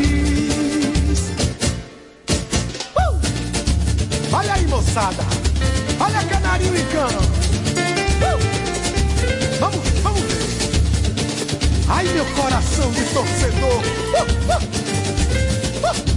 Uh! 2.96 3.20
Olha 4.32 4.54
aí, 4.54 4.66
moçada. 4.68 5.26
Olha 6.00 6.24
canarinho 6.24 6.78
em 6.78 6.86
campo. 6.86 7.31
Ai, 11.94 12.06
meu 12.06 12.26
coração 12.28 12.90
de 12.92 13.04
torcedor. 13.14 13.82
Uh, 14.14 14.24
uh. 14.48 14.62
Uh, 15.90 16.11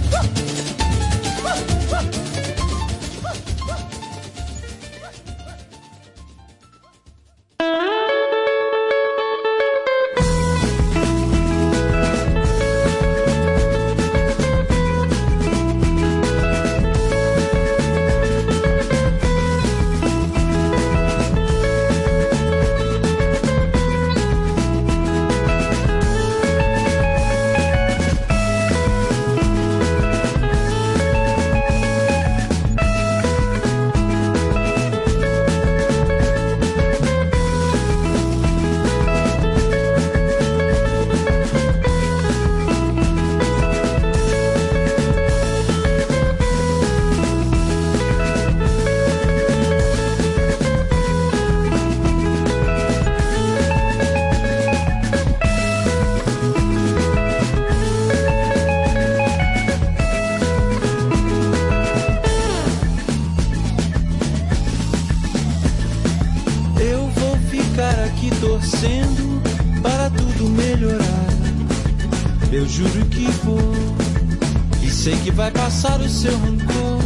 passar 75.85 76.01
o 76.01 76.09
seu 76.09 76.37
rancor. 76.39 76.99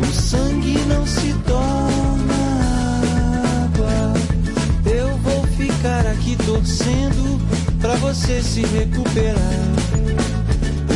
O 0.00 0.06
sangue 0.12 0.78
não 0.86 1.04
se 1.06 1.32
torna 1.44 2.34
água. 3.64 4.14
Eu 4.88 5.16
vou 5.18 5.46
ficar 5.48 6.06
aqui 6.06 6.36
torcendo 6.46 7.40
para 7.80 7.96
você 7.96 8.40
se 8.42 8.62
recuperar. 8.62 9.36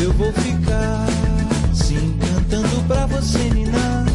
Eu 0.01 0.13
vou 0.13 0.33
ficar 0.33 1.07
sim 1.75 2.17
cantando 2.21 2.83
pra 2.87 3.07
você 3.07 3.39
ninar. 3.39 4.07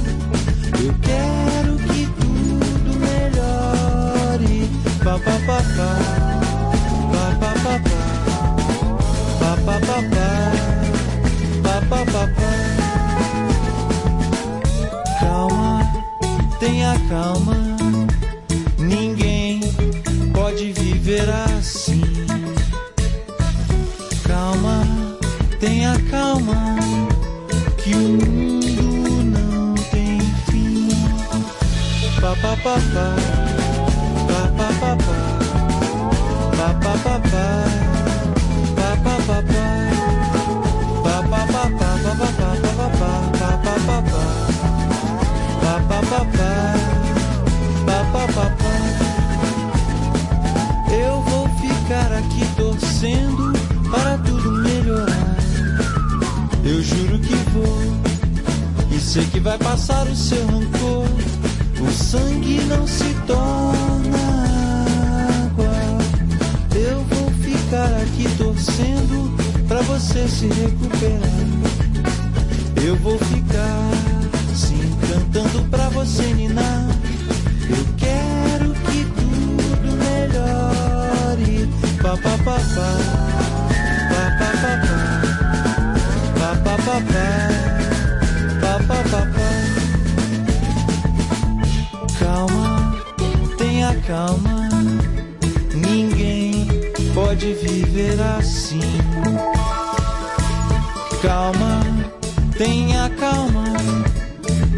Eu 0.84 0.94
quero 1.02 1.78
que 1.90 2.06
tudo 2.20 3.00
melhore. 3.00 4.70
Pa 5.04 5.20
pa 5.20 5.38
pa 5.46 5.62
pa. 5.76 5.92
Pa 7.12 7.26
pa 7.40 7.54
pa 7.64 7.80
pa. 7.80 8.00
Pa 9.40 9.52
pa 9.66 9.80
pa 9.80 9.98
pa. 10.12 10.30
Pa 11.64 11.82
pa 11.90 12.06
pa 12.12 12.28
pa. 12.28 12.45
Calma. 17.10 17.56
Ninguém 18.78 19.62
pode 20.34 20.72
viver 20.74 21.30
assim. 21.30 22.02
Calma, 24.28 24.84
tenha 25.60 25.96
calma. 26.10 26.76
Que 27.78 27.94
o 27.96 28.00
mundo 28.00 29.24
não 29.24 29.76
tem 29.92 30.20
fim. 30.50 30.90
Pa 32.22 32.36
pa 32.42 32.58
pa 32.58 32.76
pa. 32.94 33.16
Pa 34.28 34.48
pa 34.58 34.70
pa 34.80 34.96
pa. 34.96 35.16
Pa 36.58 36.74
pa 36.74 36.98
pa 37.04 37.20
pa. 37.20 37.85
Vai 59.46 59.58
passar 59.60 60.08
o 60.08 60.16
seu 60.16 60.44
rancor. 60.48 61.08
O 61.80 61.92
sangue 61.92 62.62
não 62.66 62.88
se 62.88 63.14
torna 63.28 64.18
água. 65.46 65.72
Eu 66.76 67.02
vou 67.04 67.30
ficar 67.34 67.86
aqui 68.02 68.28
torcendo 68.40 69.38
pra 69.68 69.82
você 69.84 70.28
se 70.28 70.48
recuperar. 70.48 71.30
Eu 72.84 72.96
vou 72.96 73.20
ficar 73.20 73.92
sim 74.56 74.82
cantando 75.08 75.64
pra 75.70 75.90
você 75.90 76.24
ninar. 76.34 76.88
Eu 77.70 77.86
quero 77.98 78.74
que 78.74 79.06
tudo 79.06 79.96
melhore. 80.06 81.70
Pa 82.02 82.18
pa 82.18 82.36
pa 82.44 82.56
pa. 82.56 82.56
Pa 82.56 82.64
pa 82.64 82.66
pa 82.66 82.66
pa. 82.66 82.66
Pa 82.74 82.82
pa 82.82 82.98
pa 82.98 83.12
pa. 83.12 83.15
Calma. 94.08 94.70
Ninguém 95.74 96.68
pode 97.14 97.54
viver 97.54 98.20
assim. 98.38 98.80
Calma, 101.22 101.82
tenha 102.58 103.10
calma, 103.10 103.66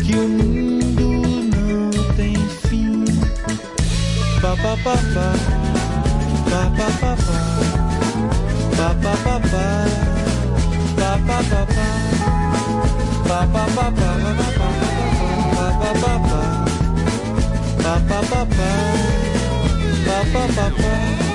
que 0.03 0.15
o 0.15 0.27
mundo 0.29 1.21
não 1.55 2.15
tem 2.15 2.35
fim. 2.67 3.05
Pa 4.41 4.55
pa 4.55 4.77
pa 4.83 4.95
pa, 5.13 5.29
pa 6.49 6.61
pa 6.77 6.87
pa 6.99 7.11
pa, 7.25 7.37
pa 8.77 8.89
pa 8.95 9.13
pa 9.17 9.35
pa, 9.49 9.67
pa 10.95 11.11
pa 11.27 11.37
pa 11.43 11.61
pa, 11.75 11.87
pa 13.27 13.39
pa 13.47 13.63
pa 13.75 13.91
pa, 13.91 14.46
pa 20.57 21.26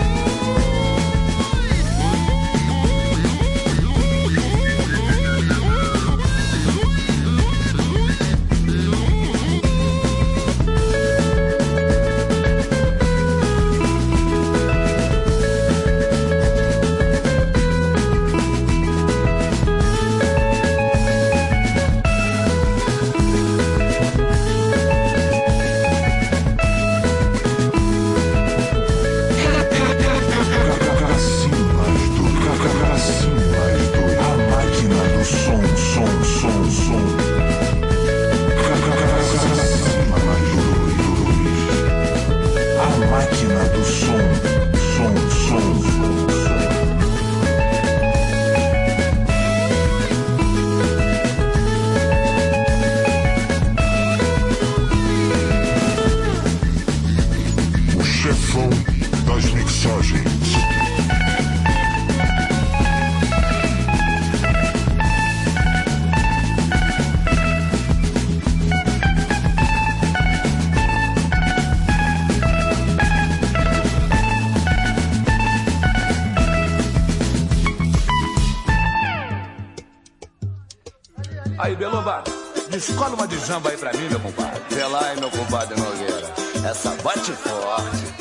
jamba 83.52 83.68
aí 83.68 83.76
pra 83.76 83.92
mim, 83.92 84.08
meu 84.08 84.18
compadre. 84.18 84.62
Vê 84.70 84.84
lá, 84.84 85.14
meu 85.20 85.30
compadre 85.30 85.78
Nogueira. 85.78 86.32
Essa 86.66 86.90
bate 87.02 87.32
forte. 87.32 88.14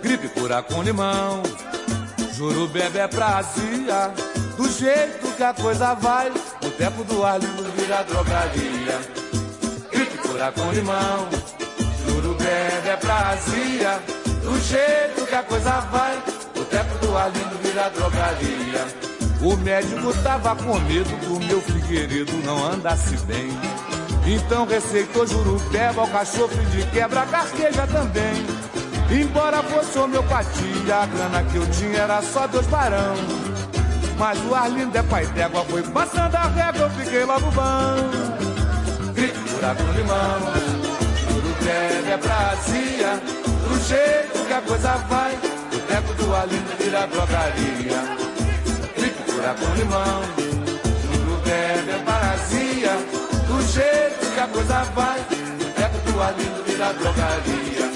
Gripe 0.00 0.28
cura 0.28 0.62
com 0.62 0.82
limão. 0.84 1.42
Juro 2.34 2.68
bebê 2.68 3.00
é 3.00 3.08
prazia. 3.08 4.12
Do 4.56 4.70
jeito 4.70 5.34
que 5.36 5.42
a 5.42 5.52
coisa 5.52 5.94
vai. 5.94 6.30
O 6.30 6.70
tempo 6.70 7.02
do 7.02 7.24
ar 7.24 7.40
livre 7.40 7.70
vira 7.76 8.04
drogaria. 8.04 9.00
Gripe 9.90 10.18
cura 10.18 10.52
com 10.52 10.70
limão. 10.70 11.28
Juro 12.06 12.34
bebê 12.34 12.88
é 12.88 12.96
prazia. 12.96 14.00
Do 14.44 14.60
jeito 14.60 15.26
que 15.26 15.34
a 15.34 15.42
coisa 15.42 15.80
vai. 15.90 16.22
O 16.56 16.64
tempo 16.64 16.98
do 17.04 17.16
ar 17.16 17.32
livre 17.32 17.58
vira 17.64 17.88
drogaria. 17.88 18.97
O 19.40 19.56
médico 19.56 20.12
tava 20.24 20.56
com 20.56 20.78
medo 20.80 21.16
do 21.24 21.38
meu 21.46 21.60
Figueiredo 21.60 22.36
não 22.44 22.72
andasse 22.72 23.16
bem. 23.18 23.48
Então 24.26 24.66
receitou 24.66 25.26
jurupeba, 25.26 26.00
alcachofre 26.00 26.64
de 26.66 26.84
quebra, 26.90 27.24
carqueja 27.26 27.86
também. 27.86 28.44
Embora 29.10 29.62
fosse 29.62 29.96
homeopatia, 29.96 30.96
a 31.02 31.06
grana 31.06 31.44
que 31.44 31.56
eu 31.56 31.70
tinha 31.70 31.98
era 31.98 32.20
só 32.20 32.48
dois 32.48 32.66
barão. 32.66 33.14
Mas 34.18 34.38
o 34.44 34.54
Arlindo 34.54 34.98
é 34.98 35.02
pai 35.04 35.24
d'égua, 35.26 35.64
foi 35.66 35.82
passando 35.82 36.34
a 36.34 36.48
régua, 36.48 36.86
eu 36.86 36.90
fiquei 36.90 37.24
logo 37.24 37.48
bom. 37.52 39.12
Grito, 39.14 39.38
buraco, 39.52 39.82
limão, 39.96 40.40
jurupeba 41.30 42.10
é 42.10 42.18
prazia. 42.18 43.22
Do 43.68 43.86
jeito 43.86 44.46
que 44.46 44.52
a 44.52 44.60
coisa 44.62 44.96
vai, 45.08 45.34
o 45.36 45.78
teco 45.86 46.14
do 46.14 46.34
Arlindo 46.34 46.76
vira 46.76 47.06
drogaria 47.06 48.27
mistura 49.38 49.54
com 49.54 49.74
limão. 49.74 50.22
Tudo 50.34 51.42
bebe 51.44 51.90
é 51.90 51.98
parasia, 52.04 52.90
do 53.46 53.72
jeito 53.72 54.34
que 54.34 54.40
a 54.40 54.48
coisa 54.48 54.84
vai. 54.94 55.20
É 55.20 56.10
tua 56.10 56.30
lindo 56.32 56.64
vira 56.64 56.92
drogaria. 56.92 57.88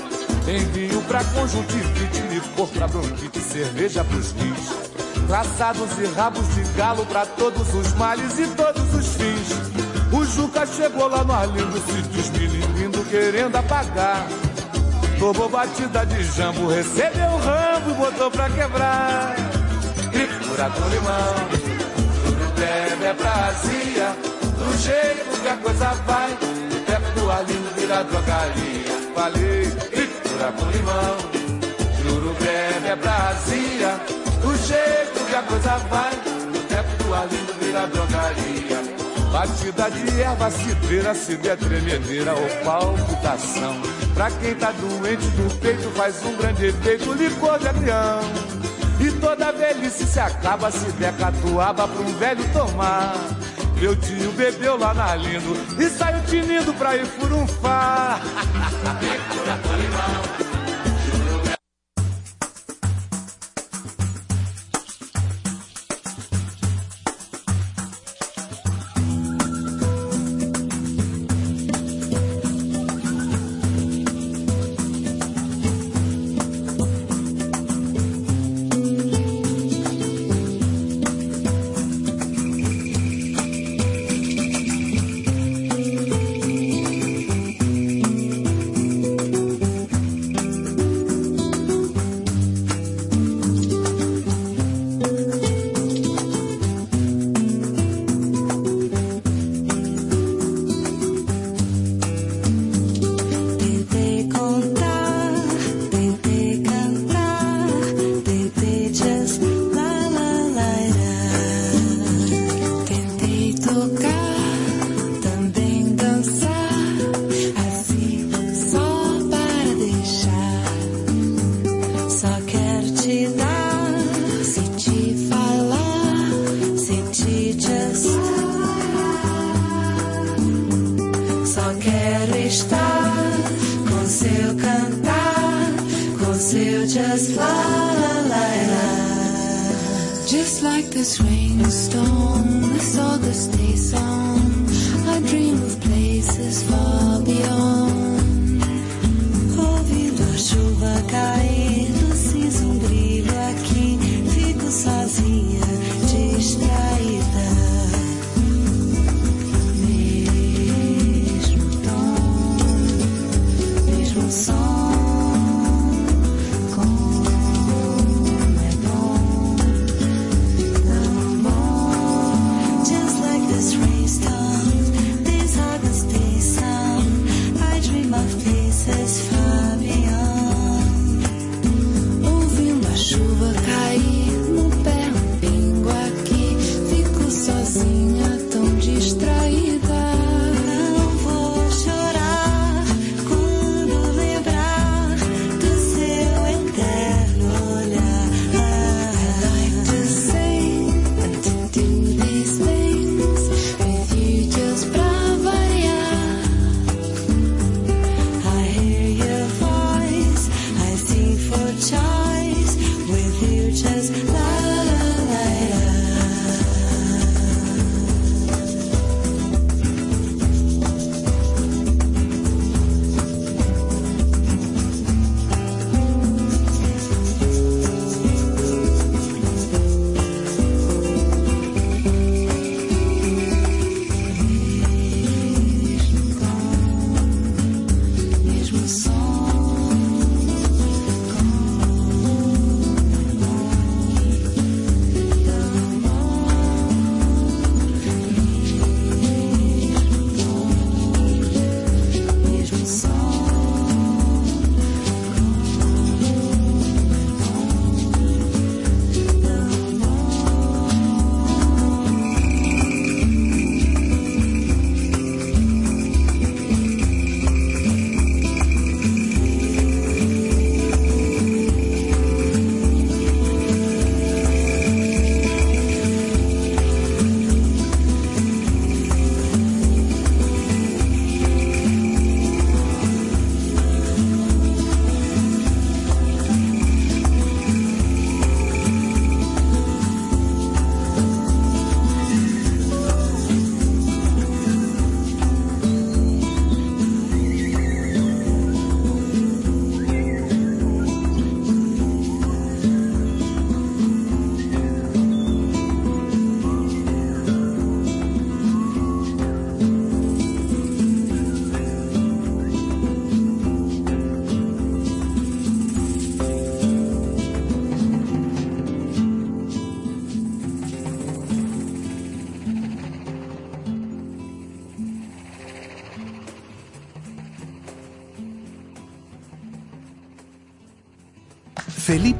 Envio 0.48 1.02
pra 1.02 1.24
conjuntivite, 1.24 2.20
licor 2.30 2.68
pra 2.68 2.88
bronquite, 2.88 3.40
cerveja 3.40 4.04
pros 4.04 4.32
rins. 4.32 4.92
Traçados 5.26 5.90
e 5.98 6.06
rabos 6.14 6.46
de 6.54 6.62
galo 6.76 7.06
pra 7.06 7.24
todos 7.24 7.74
os 7.74 7.92
males 7.94 8.38
e 8.38 8.46
todos 8.48 8.94
os 8.94 9.06
fins. 9.14 10.12
O 10.12 10.24
Juca 10.24 10.66
chegou 10.66 11.08
lá 11.08 11.24
no 11.24 11.32
Arlindo, 11.32 11.80
se 11.86 12.02
desmilindo, 12.08 13.04
querendo 13.04 13.56
apagar. 13.56 14.26
Tomou 15.18 15.48
batida 15.48 16.04
de 16.04 16.22
jambo, 16.24 16.68
recebeu 16.68 17.28
o 17.28 17.38
rambo 17.38 17.90
e 17.90 17.94
botou 17.94 18.30
pra 18.30 18.50
quebrar 18.50 19.51
mistura 20.12 20.70
com 20.70 20.88
limão. 20.88 21.34
Tudo 22.24 22.54
bebe 22.54 23.04
é 23.04 23.14
prazia, 23.14 24.16
do 24.58 24.78
jeito 24.78 25.40
que 25.42 25.48
a 25.48 25.56
coisa 25.56 25.88
vai. 26.06 26.38
Perto 26.86 27.20
do 27.20 27.30
Arlindo 27.30 27.70
vira 27.76 28.04
drogaria. 28.04 28.92
Falei, 29.14 29.64
mistura 29.66 30.52
com 30.52 30.70
limão. 30.70 31.16
Juro 32.02 32.36
bebe 32.40 32.88
é 32.88 32.96
prazia, 32.96 34.00
do 34.40 34.56
jeito 34.66 35.26
que 35.28 35.34
a 35.34 35.42
coisa 35.42 35.78
vai. 35.90 36.12
Perto 36.68 37.04
do 37.04 37.14
Arlindo 37.14 37.54
vira 37.60 37.86
drogaria. 37.86 39.02
Batida 39.32 39.90
de 39.90 40.20
erva, 40.20 40.50
cidreira, 40.50 41.14
der 41.42 41.56
tremedeira 41.56 42.34
ou 42.34 42.46
palpitação. 42.62 43.80
Pra 44.12 44.30
quem 44.30 44.54
tá 44.54 44.72
doente 44.72 45.26
do 45.28 45.58
peito, 45.58 45.90
faz 45.92 46.22
um 46.22 46.36
grande 46.36 46.66
efeito, 46.66 47.14
licor 47.14 47.58
de 47.58 47.68
avião. 47.68 48.20
E 49.02 49.10
toda 49.20 49.50
velhice 49.50 50.06
se 50.06 50.20
acaba 50.20 50.70
se 50.70 50.92
der 50.92 51.12
catuaba 51.16 51.88
pra 51.88 52.00
um 52.02 52.16
velho 52.18 52.52
tomar. 52.52 53.14
Meu 53.80 53.96
tio 53.96 54.30
bebeu 54.30 54.78
lá 54.78 54.94
na 54.94 55.16
Lindo 55.16 55.56
e 55.76 55.90
saiu 55.90 56.22
tinindo 56.26 56.72
pra 56.74 56.96
ir 56.96 57.04
furunfar. 57.04 58.20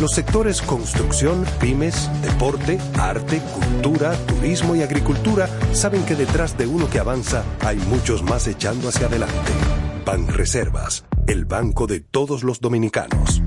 Los 0.00 0.12
sectores 0.12 0.62
construcción, 0.62 1.44
pymes, 1.60 2.08
deporte, 2.22 2.78
arte, 2.98 3.42
cultura, 3.54 4.16
turismo 4.26 4.74
y 4.74 4.80
agricultura 4.80 5.46
saben 5.74 6.06
que 6.06 6.14
detrás 6.14 6.56
de 6.56 6.66
uno 6.66 6.88
que 6.88 6.98
avanza 6.98 7.44
hay 7.60 7.76
muchos 7.76 8.22
más 8.22 8.46
echando 8.46 8.88
hacia 8.88 9.08
adelante. 9.08 9.52
Banreservas, 10.06 11.04
el 11.26 11.44
banco 11.44 11.86
de 11.86 12.00
todos 12.00 12.44
los 12.44 12.60
dominicanos. 12.60 13.42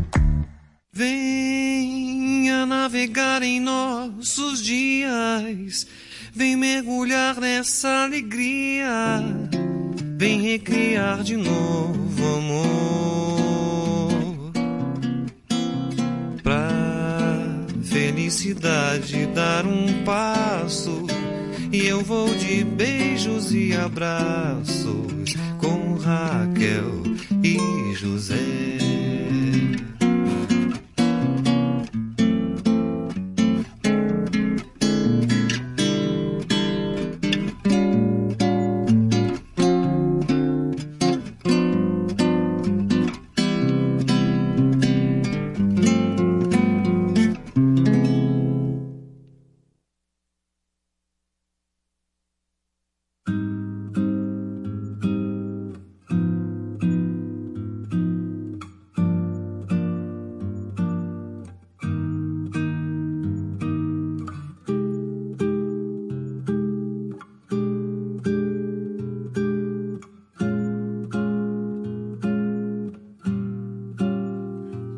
Venha 0.92 2.68
navegar 2.68 3.42
em 3.42 3.60
nossos 3.60 4.64
dias, 4.64 5.88
vem 6.36 6.56
mergulhar 6.56 7.40
nessa 7.42 8.04
alegria, 8.04 9.24
vem 10.20 10.40
recriar 10.40 11.24
de 11.24 11.36
novo 11.36 12.38
amor. 12.38 13.13
Felicidade 18.64 19.26
dar 19.28 19.66
um 19.66 20.04
passo, 20.06 21.06
e 21.72 21.86
eu 21.86 22.02
vou 22.02 22.34
de 22.36 22.64
beijos 22.64 23.54
e 23.54 23.74
abraços 23.74 25.36
com 25.60 25.96
Raquel 25.96 27.04
e 27.44 27.94
José. 27.96 28.73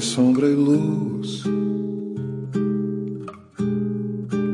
sombra 0.00 0.46
e 0.48 0.54
luz. 0.54 1.44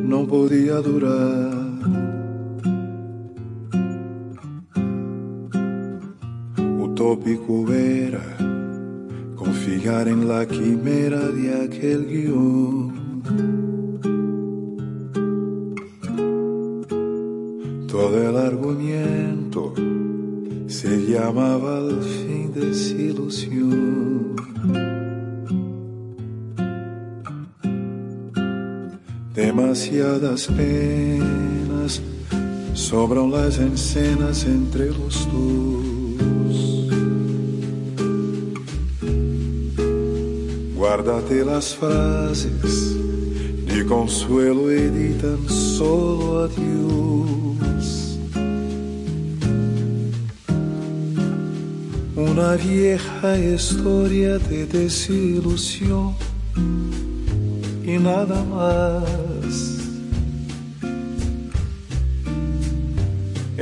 Não 0.04 0.26
podia 0.26 0.80
durar. 0.80 1.52
O 6.82 6.88
tópico 6.94 7.66
era 7.72 8.22
confiar 9.36 10.08
en 10.08 10.26
la 10.26 10.46
quimera 10.46 11.30
de 11.30 11.64
aquel 11.64 12.06
guión. 12.06 12.63
Penas 30.46 32.02
sobram 32.74 33.30
las 33.30 33.58
escenas 33.58 34.44
entre 34.44 34.90
los 34.90 35.26
dos. 35.32 36.88
Guárdate 40.76 41.44
las 41.44 41.74
frases 41.74 42.96
de 43.66 43.86
consuelo 43.86 44.72
y 44.72 44.88
di 44.88 45.14
tan 45.14 45.48
solo 45.48 46.44
adiós. 46.44 48.18
Una 52.16 52.56
vieja 52.56 53.38
historia 53.38 54.38
de 54.38 54.66
desilusión 54.66 56.14
y 57.84 57.98
nada 57.98 58.44
más. 58.44 59.23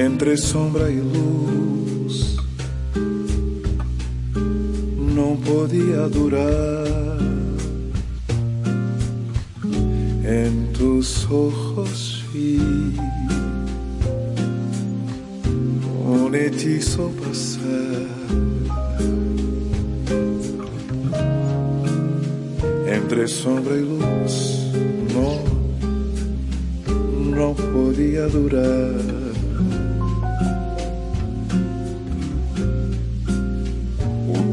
Entre 0.04 0.36
sombra 0.36 0.90
e 0.90 1.00
luz 1.00 2.36
não 5.14 5.36
podia 5.36 6.08
durar. 6.08 7.18
En 10.24 10.72
tus 10.72 11.24
ojos 11.30 12.24
vi 12.32 12.58
un 16.04 16.34
hechizo 16.34 17.10
pasar. 17.20 18.22
entre 23.12 23.28
sombra 23.28 23.76
e 23.76 23.82
luz 23.82 24.72
não, 25.12 25.44
não 27.36 27.54
podia 27.54 28.26
durar. 28.28 29.11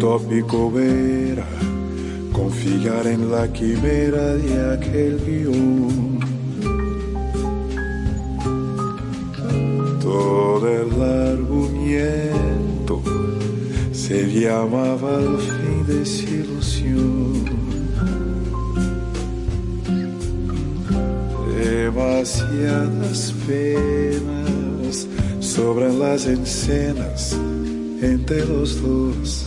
O 0.10 0.18
tópico 0.18 0.74
era 0.80 1.46
confiar 2.34 3.06
en 3.06 3.30
la 3.30 3.48
quimera 3.48 4.34
de 4.34 4.74
aquel 4.74 5.20
guion. 5.24 6.20
Todo 10.02 10.68
el 10.68 10.92
argumento 11.30 13.04
se 13.92 14.26
llamaba 14.32 15.18
al 15.18 15.38
fin 15.38 15.86
desilusión. 15.86 17.60
demasiadas 21.56 23.34
penas 23.46 25.08
sobran 25.40 26.00
las 26.00 26.26
escenas 26.26 27.39
entre 28.30 28.46
los 28.46 28.82
dos. 28.82 29.46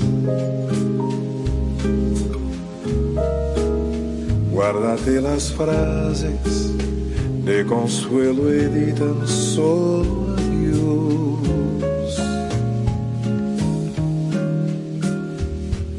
Guárdate 4.50 5.20
las 5.20 5.52
frases 5.52 6.72
de 7.44 7.64
consuelo 7.64 8.52
y 8.52 8.66
di 8.66 8.92
tan 8.92 9.26
solo 9.26 10.34
adiós. 10.36 11.48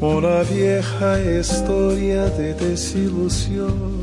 Una 0.00 0.42
vieja 0.42 1.20
historia 1.40 2.24
de 2.36 2.52
desilusión 2.54 4.00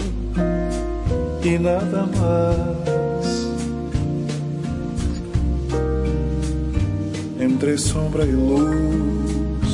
y 1.44 1.60
nada 1.60 2.08
más. 2.18 2.91
Entre 7.72 7.84
sombra 7.84 8.26
e 8.26 8.34
luz 8.34 9.72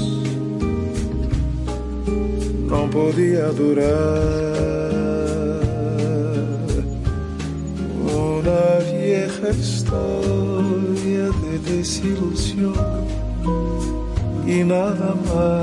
não 2.69 2.87
podia 2.89 3.51
durar. 3.53 3.87
Uma 8.13 8.79
vieja 8.81 9.49
história 9.49 11.31
de 11.41 11.57
desilusão 11.57 13.07
e 14.45 14.63
nada 14.63 15.15
mais. 15.33 15.57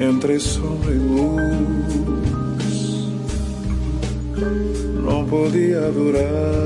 entre 0.00 0.40
sombra 0.40 0.90
e 0.90 0.98
luz 0.98 1.96
não 5.04 5.24
podia 5.24 5.92
durar. 5.92 6.65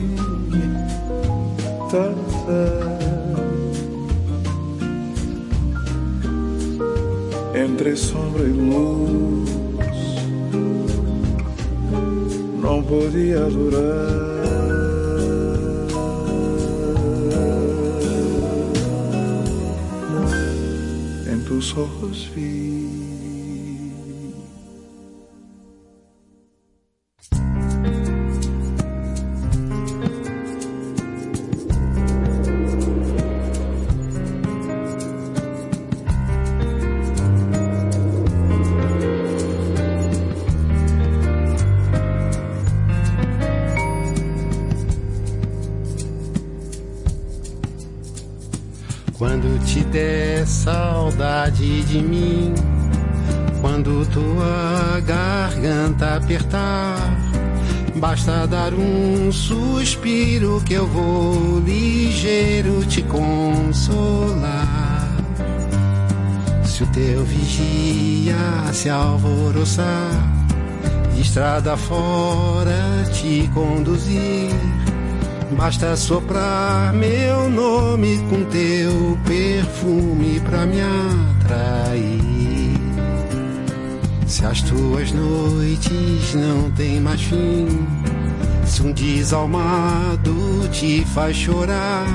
Entre 7.81 7.95
sombra 7.95 8.43
e 8.43 8.51
luz 8.51 9.49
não 12.61 12.83
podia 12.83 13.39
durar. 13.45 14.21
En 21.27 21.43
tus 21.47 21.75
ojos 21.75 22.29
vi. 22.35 22.70
De 51.91 52.01
mim, 52.01 52.53
quando 53.59 54.05
tua 54.05 55.01
garganta 55.01 56.15
apertar, 56.15 57.19
basta 57.95 58.47
dar 58.47 58.73
um 58.73 59.29
suspiro 59.29 60.61
que 60.65 60.73
eu 60.73 60.87
vou 60.87 61.59
ligeiro 61.59 62.85
te 62.85 63.01
consolar. 63.01 65.11
Se 66.63 66.83
o 66.83 66.87
teu 66.87 67.25
vigia 67.25 68.37
se 68.71 68.89
alvoroçar, 68.89 70.31
estrada 71.19 71.75
fora 71.75 73.03
te 73.11 73.49
conduzir. 73.53 74.55
Basta 75.57 75.97
soprar 75.97 76.93
meu 76.93 77.49
nome 77.49 78.17
com 78.29 78.45
teu 78.45 79.19
perfume 79.25 80.39
pra 80.39 80.65
me 80.65 80.79
Se 84.41 84.47
as 84.47 84.61
tuas 84.63 85.11
noites 85.11 86.33
não 86.33 86.71
têm 86.71 86.99
mais 86.99 87.21
fim, 87.21 87.67
se 88.65 88.81
um 88.81 88.91
desalmado 88.91 90.67
te 90.71 91.05
faz 91.05 91.35
chorar, 91.35 92.07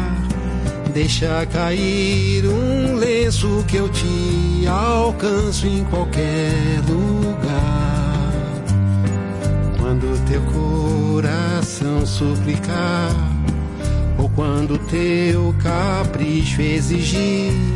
deixa 0.93 1.47
cair 1.47 2.45
um 2.45 2.97
lenço 2.97 3.65
que 3.69 3.77
eu 3.77 3.89
te 3.89 4.67
alcanço 4.67 5.69
em 5.69 5.85
qualquer 5.85 6.83
lugar. 6.89 8.33
Quando 9.79 10.27
teu 10.27 10.43
coração 10.43 12.05
suplicar, 12.05 13.15
ou 14.19 14.29
quando 14.31 14.77
teu 14.89 15.55
capricho 15.63 16.61
exigir, 16.61 17.76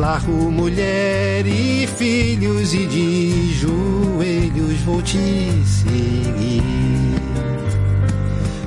largo 0.00 0.50
mulher 0.50 1.46
e 1.46 1.86
filhos 1.86 2.72
e 2.72 2.86
de 2.86 3.52
joelhos 3.52 4.80
vou 4.80 5.02
te 5.02 5.18
seguir. 5.66 6.62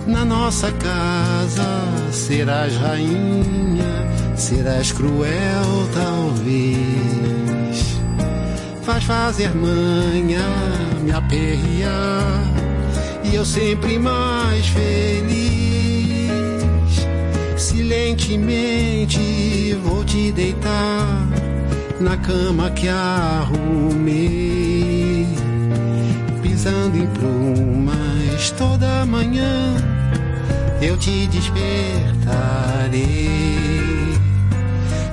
Na 0.05 0.23
nossa 0.23 0.71
casa 0.73 1.65
serás 2.11 2.75
rainha, 2.75 4.35
serás 4.35 4.91
cruel 4.91 5.89
talvez. 5.91 6.77
Faz 8.83 9.03
fazer 9.03 9.55
manha, 9.55 10.45
me 11.01 11.11
aperrear 11.11 12.43
e 13.23 13.33
eu 13.33 13.43
sempre 13.43 13.97
mais 13.97 14.67
feliz. 14.67 15.72
Silentemente 17.93 19.77
vou 19.83 20.03
te 20.03 20.31
deitar 20.31 21.27
na 21.99 22.17
cama 22.17 22.71
que 22.71 22.89
arrumei, 22.89 24.07
pisando 26.41 26.97
em 26.97 27.05
plumas 27.05 28.49
toda 28.57 29.05
manhã. 29.05 29.75
Eu 30.81 30.97
te 30.97 31.27
despertarei 31.27 31.69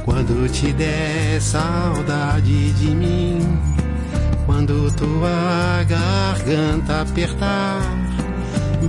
quando 0.07 0.51
te 0.51 0.73
der 0.73 1.39
saudade 1.39 2.73
de 2.73 2.94
mim, 2.94 3.40
quando 4.47 4.90
tua 4.93 5.85
garganta 5.86 7.02
apertar. 7.02 8.00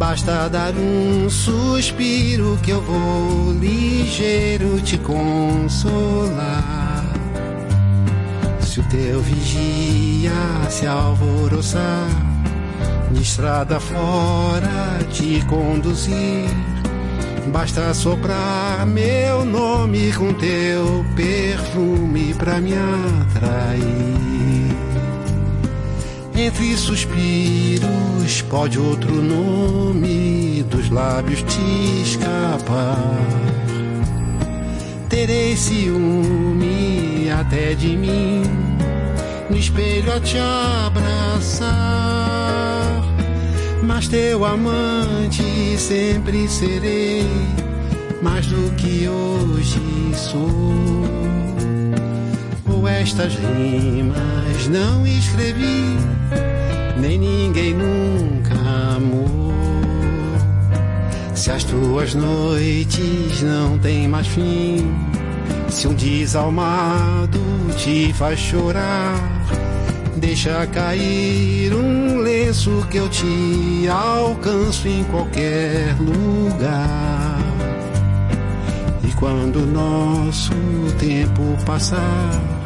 Basta 0.01 0.49
dar 0.49 0.73
um 0.73 1.29
suspiro 1.29 2.57
que 2.63 2.71
eu 2.71 2.81
vou 2.81 3.53
ligeiro 3.53 4.81
te 4.81 4.97
consolar. 4.97 7.05
Se 8.61 8.79
o 8.79 8.83
teu 8.89 9.21
vigia 9.21 10.31
se 10.71 10.87
alvoroçar, 10.87 12.09
de 13.11 13.21
estrada 13.21 13.79
fora 13.79 14.97
te 15.11 15.39
conduzir, 15.45 16.49
basta 17.53 17.93
soprar 17.93 18.87
meu 18.87 19.45
nome 19.45 20.11
com 20.13 20.33
teu 20.33 21.05
perfume 21.15 22.33
pra 22.33 22.59
me 22.59 22.73
atrair. 22.73 23.81
Entre 26.35 26.75
suspiros 26.75 27.80
pode 28.39 28.79
outro 28.79 29.13
nome 29.15 30.63
dos 30.69 30.89
lábios 30.89 31.41
te 31.41 32.01
escapar. 32.03 33.17
Terei 35.09 35.57
ciúme 35.57 37.29
até 37.29 37.73
de 37.73 37.97
mim, 37.97 38.43
no 39.49 39.57
espelho 39.57 40.13
a 40.13 40.19
te 40.19 40.37
abraçar. 40.87 41.71
Mas 43.83 44.07
teu 44.07 44.45
amante 44.45 45.77
sempre 45.77 46.47
serei, 46.47 47.27
mais 48.21 48.45
do 48.45 48.71
que 48.75 49.09
hoje 49.09 49.81
sou. 50.13 50.71
Ou 52.71 52.87
estas 52.87 53.33
rimas 53.35 54.67
não 54.69 55.05
escrevi 55.05 55.97
nem 57.01 57.17
ninguém 57.17 57.73
nunca 57.73 58.53
amou. 58.95 59.51
Se 61.33 61.49
as 61.49 61.63
tuas 61.63 62.13
noites 62.13 63.41
não 63.41 63.79
têm 63.79 64.07
mais 64.07 64.27
fim, 64.27 64.93
se 65.67 65.87
um 65.87 65.95
desalmado 65.95 67.39
te 67.75 68.13
faz 68.13 68.39
chorar, 68.39 69.15
deixa 70.17 70.67
cair 70.67 71.73
um 71.73 72.19
lenço 72.19 72.85
que 72.91 72.97
eu 72.97 73.09
te 73.09 73.87
alcanço 73.89 74.87
em 74.87 75.03
qualquer 75.05 75.95
lugar. 75.99 77.39
E 79.03 79.11
quando 79.13 79.65
nosso 79.65 80.53
tempo 80.99 81.41
passar, 81.65 82.60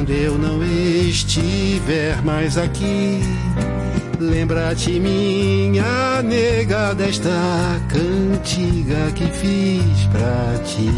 quando 0.00 0.12
eu 0.12 0.38
não 0.38 0.62
estiver 0.64 2.22
mais 2.22 2.56
aqui, 2.56 3.20
lembra-te, 4.18 4.98
minha 4.98 6.22
nega, 6.22 6.94
desta 6.94 7.28
cantiga 7.86 9.12
que 9.14 9.26
fiz 9.26 10.06
pra 10.10 10.58
ti. 10.64 10.88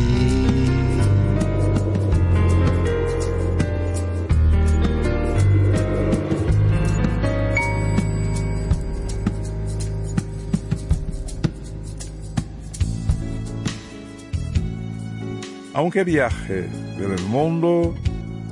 Aunque 15.74 16.04
viaje 16.04 16.68
por 16.96 17.10
el 17.10 17.22
mundo 17.22 17.96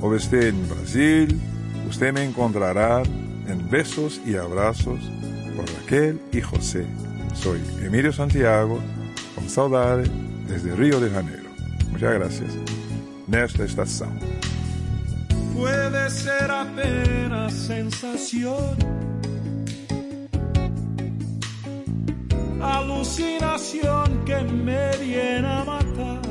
o 0.01 0.15
esté 0.15 0.49
en 0.49 0.67
Brasil, 0.67 1.39
usted 1.87 2.11
me 2.13 2.23
encontrará 2.23 3.03
en 3.47 3.69
besos 3.69 4.19
y 4.25 4.35
abrazos 4.35 4.99
por 5.55 5.65
Raquel 5.73 6.19
y 6.31 6.41
José. 6.41 6.85
Soy 7.33 7.61
Emilio 7.81 8.11
Santiago, 8.11 8.79
con 9.35 9.49
saudade 9.49 10.09
desde 10.47 10.75
Río 10.75 10.99
de 10.99 11.09
Janeiro. 11.09 11.49
Muchas 11.91 12.13
gracias. 12.13 12.51
Nesta 13.27 13.63
estação. 13.63 14.11
Puede 15.55 16.09
ser 16.09 16.49
apenas 16.49 17.53
sensación, 17.53 18.75
alucinación 22.61 24.25
que 24.25 24.41
me 24.41 24.97
viene 24.97 25.47
a 25.47 25.63
matar. 25.63 26.30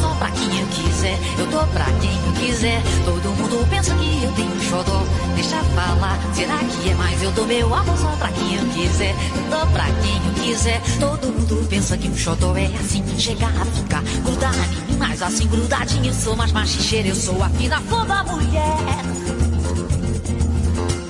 Só 0.00 0.14
pra 0.14 0.30
quem 0.30 0.60
eu 0.60 0.66
quiser. 0.68 1.18
Eu 1.38 1.46
dou 1.46 1.66
pra 1.68 1.84
quem 2.00 2.26
eu 2.26 2.32
quiser. 2.32 2.82
Todo 3.04 3.36
mundo 3.36 3.66
pensa 3.70 3.94
que 3.94 4.24
eu 4.24 4.32
tenho 4.32 4.60
xodó. 4.62 5.02
Deixa 5.34 5.56
falar, 5.74 6.18
será 6.32 6.58
que 6.58 6.90
é 6.90 6.94
mais? 6.94 7.22
Eu 7.22 7.32
dou 7.32 7.46
meu 7.46 7.74
amor 7.74 7.98
só 7.98 8.10
pra 8.16 8.28
quem 8.28 8.54
eu 8.54 8.66
quiser. 8.68 9.14
Eu 9.36 9.42
dou 9.50 9.66
pra 9.68 9.84
quem 9.84 10.26
eu 10.26 10.34
quiser. 10.42 10.80
Todo 11.00 11.26
mundo 11.26 11.66
pensa 11.68 11.96
que 11.96 12.08
um 12.08 12.16
xodó 12.16 12.56
é 12.56 12.66
assim, 12.66 13.04
chegar 13.18 13.52
a 13.60 13.64
ficar 13.64 14.02
grudado 14.24 14.56
em 14.56 14.92
mim, 14.92 14.96
mas 14.98 15.22
assim 15.22 15.46
grudadinho 15.48 16.06
eu 16.06 16.14
sou 16.14 16.36
mais 16.36 16.52
machicheira, 16.52 17.08
eu 17.08 17.16
sou 17.16 17.42
a 17.42 17.48
fina 17.50 17.80
flor 17.80 18.06
da 18.06 18.24
mulher 18.24 19.24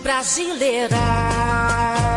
brasileira. 0.05 2.14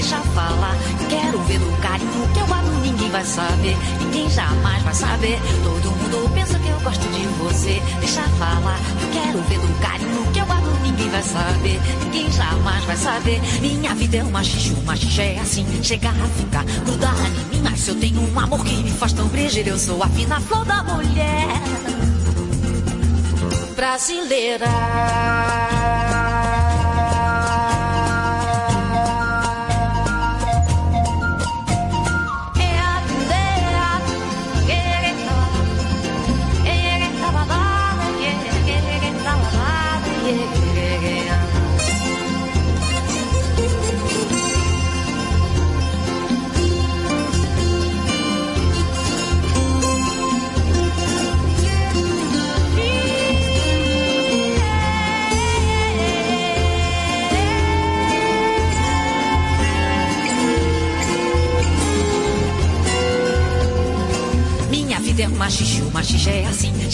Deixa 0.00 0.20
falar. 0.32 0.76
Quero 1.08 1.40
ver 1.42 1.58
do 1.58 1.82
carinho 1.82 2.28
que 2.32 2.38
eu 2.38 2.46
guardo, 2.46 2.70
ninguém 2.82 3.10
vai 3.10 3.24
saber, 3.24 3.76
ninguém 3.98 4.30
jamais 4.30 4.82
vai 4.84 4.94
saber. 4.94 5.40
Todo 5.64 5.90
mundo 5.90 6.30
pensa 6.34 6.56
que 6.56 6.68
eu 6.68 6.80
gosto 6.80 7.08
de 7.08 7.26
você, 7.42 7.82
deixa 7.98 8.22
falar. 8.38 8.78
Eu 9.02 9.08
quero 9.10 9.42
ver 9.48 9.58
do 9.58 9.80
carinho 9.80 10.32
que 10.32 10.38
eu 10.38 10.46
guardo, 10.46 10.82
ninguém 10.82 11.10
vai 11.10 11.22
saber, 11.22 11.80
ninguém 12.04 12.30
jamais 12.30 12.84
vai 12.84 12.96
saber. 12.96 13.40
Minha 13.60 13.92
vida 13.96 14.18
é 14.18 14.22
uma 14.22 14.44
xixi, 14.44 14.72
uma 14.74 14.94
xixi 14.94 15.20
é 15.20 15.40
assim, 15.40 15.66
chega 15.82 16.10
a 16.10 16.12
ficar 16.12 16.64
grudada 16.86 17.26
em 17.26 17.56
mim. 17.56 17.62
Mas 17.64 17.88
eu 17.88 17.96
tenho 17.96 18.20
um 18.20 18.38
amor 18.38 18.64
que 18.64 18.76
me 18.76 18.92
faz 18.92 19.12
tão 19.12 19.26
brilhar, 19.26 19.66
eu 19.66 19.78
sou 19.78 20.00
a 20.00 20.08
fina 20.10 20.40
flor 20.42 20.64
da 20.64 20.80
mulher 20.84 21.60
brasileira. 23.74 24.66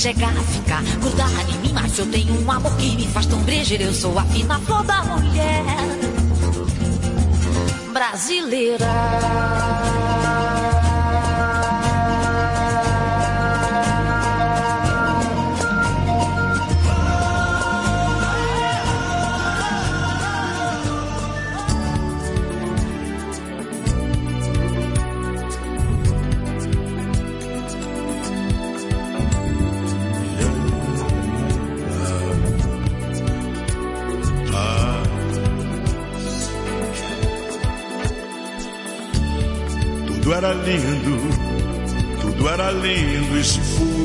É 0.07 0.11
assim, 0.11 0.21
chega 0.21 0.27
a 0.27 0.45
ficar 0.45 0.83
grudada 1.01 1.51
em 1.51 1.59
mim, 1.59 1.73
mas 1.73 1.99
eu 1.99 2.07
tenho 2.07 2.45
um 2.45 2.51
amor 2.51 2.77
que 2.77 2.95
me 2.95 3.07
faz 3.09 3.27
tão 3.27 3.39
brilhar, 3.43 3.81
eu 3.81 3.93
sou 3.93 4.19
a 4.19 4.25
fina 4.25 4.59
flor 4.61 4.85
da 4.85 5.03
mulher 5.03 5.65
brasileira. 7.93 8.87
Era 40.45 40.53
lindo, 40.53 41.17
tudo 42.21 42.49
era 42.51 42.71
lindo 42.71 43.39
e 43.39 43.45
se 43.45 43.61
foi. 43.61 44.05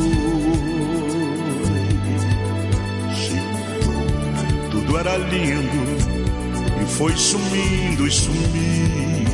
Tudo 4.72 4.98
era 4.98 5.18
lindo 5.18 5.98
e 6.82 6.86
foi 6.86 7.14
sumindo 7.18 8.08
e 8.08 8.12
sumindo. 8.12 9.30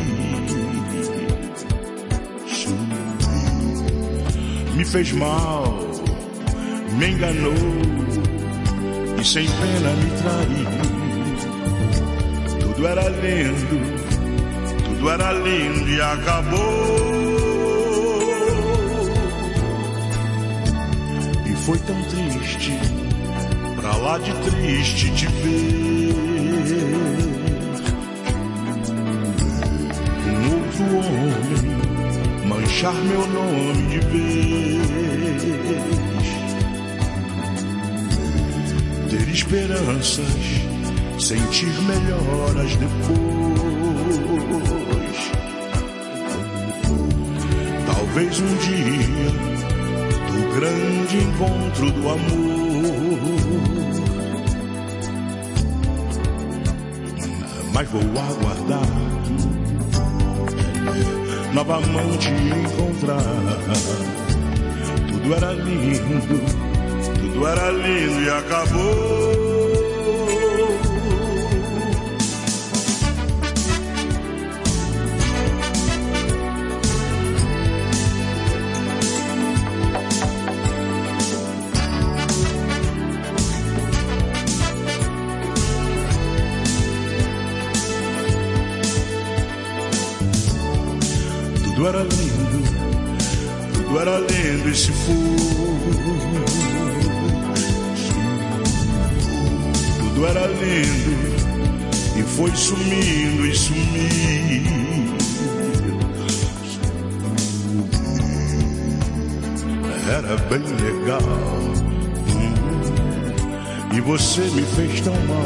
Me 4.76 4.84
fez 4.84 5.11
mal, 5.11 5.77
me 6.98 7.07
enganou 7.11 7.53
e 9.22 9.23
sem 9.23 9.45
pena 9.45 9.91
me 9.91 10.10
traiu. 10.22 10.65
Tudo 12.61 12.88
era 12.88 13.07
lindo 13.10 13.94
tudo 15.06 15.10
era 15.10 15.32
lindo 15.34 15.90
e 15.90 16.02
acabou. 16.02 16.60
E 21.45 21.56
foi 21.64 21.77
tão 21.80 22.02
triste, 22.03 22.72
pra 23.76 23.95
lá 23.98 24.18
de 24.18 24.34
triste 24.49 25.11
te 25.11 25.27
ver. 25.27 26.15
Um 30.27 30.38
outro 30.56 30.86
homem 30.98 32.48
manchar 32.48 32.94
meu 32.94 33.27
nome 33.27 33.84
de 33.90 33.99
vez. 33.99 34.86
Ter 39.10 39.30
esperanças, 39.30 40.26
sentir 41.19 41.73
melhoras 41.84 42.76
depois. 42.77 43.34
Talvez 48.15 48.39
um 48.39 48.55
dia 48.55 49.27
do 50.31 50.55
grande 50.55 51.17
encontro 51.17 51.91
do 51.91 52.09
amor. 52.09 52.95
Mas 57.73 57.89
vou 57.89 58.01
aguardar 58.01 58.87
nova 61.53 61.81
mão 61.81 62.17
te 62.17 62.29
encontrar. 62.29 63.19
Tudo 65.11 65.35
era 65.35 65.51
lindo, 65.51 66.41
tudo 67.19 67.47
era 67.47 67.69
lindo 67.69 68.21
e 68.21 68.29
acabou. 68.29 69.64
Se 94.76 94.91
foi. 94.91 95.15
Tudo 99.99 100.27
era 100.27 100.47
lindo 100.47 101.35
e 102.18 102.23
foi 102.23 102.52
sumindo 102.56 103.45
e 103.45 103.56
sumindo. 103.56 105.15
Era 110.10 110.35
bem 110.49 110.60
legal. 110.60 111.19
E 113.95 114.02
você 114.02 114.41
me 114.41 114.61
fez 114.76 114.99
tão 115.02 115.14
mal. 115.14 115.45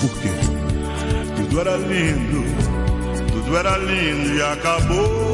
Por 0.00 0.10
quê? 0.20 0.28
Tudo 1.36 1.60
era 1.60 1.76
lindo, 1.76 2.44
tudo 3.32 3.56
era 3.56 3.78
lindo 3.78 4.34
e 4.34 4.42
acabou. 4.42 5.31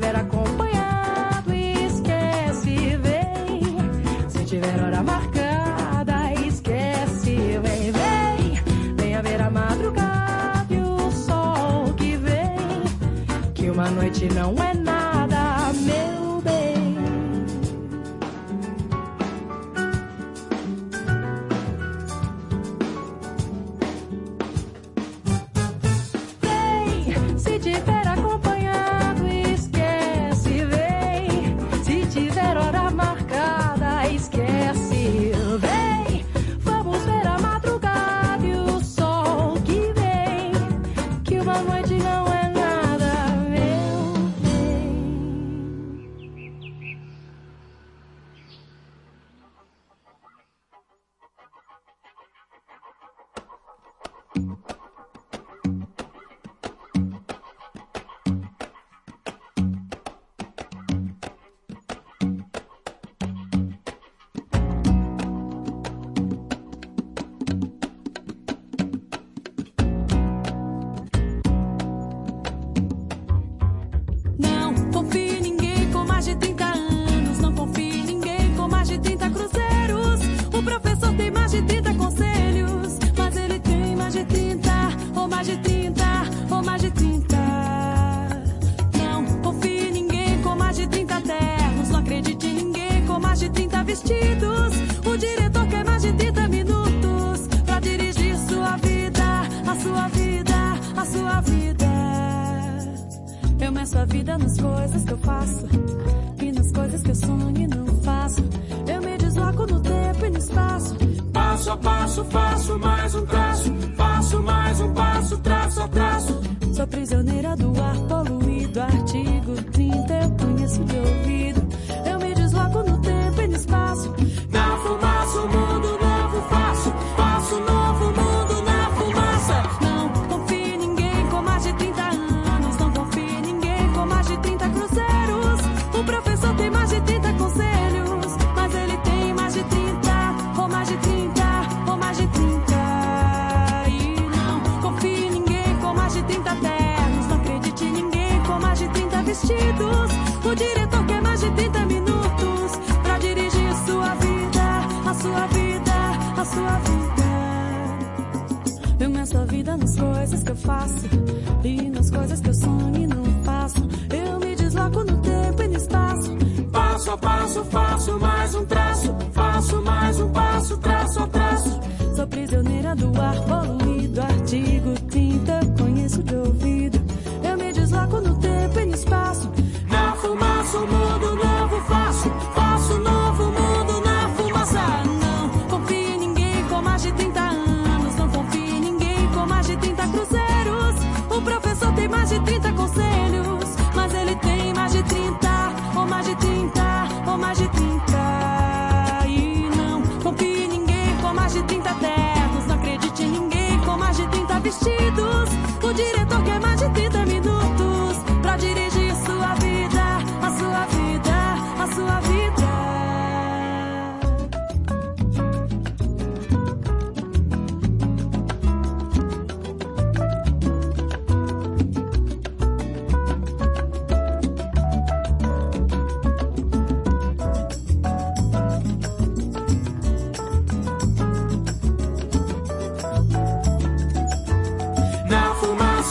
Se 0.00 0.06
tiver 0.06 0.39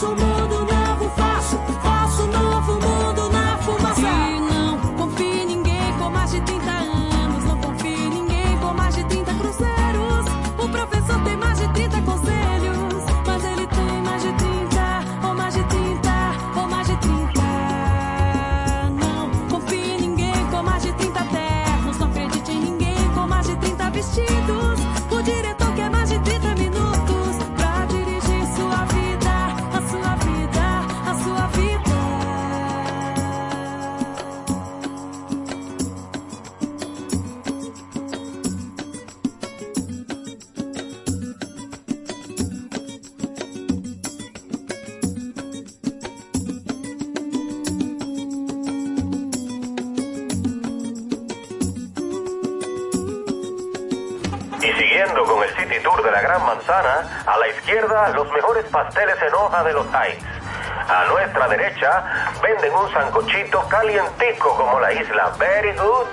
so 0.00 0.14
much. 0.14 0.29
pasteles 58.70 59.16
en 59.22 59.34
hoja 59.34 59.62
de 59.64 59.72
los 59.72 59.86
Times. 59.86 60.24
A 60.88 61.04
nuestra 61.06 61.48
derecha 61.48 62.32
venden 62.42 62.72
un 62.74 62.92
sancochito 62.92 63.60
calientico 63.68 64.56
como 64.56 64.80
la 64.80 64.92
isla 64.92 65.32
Very 65.38 65.72
Good. 65.76 66.06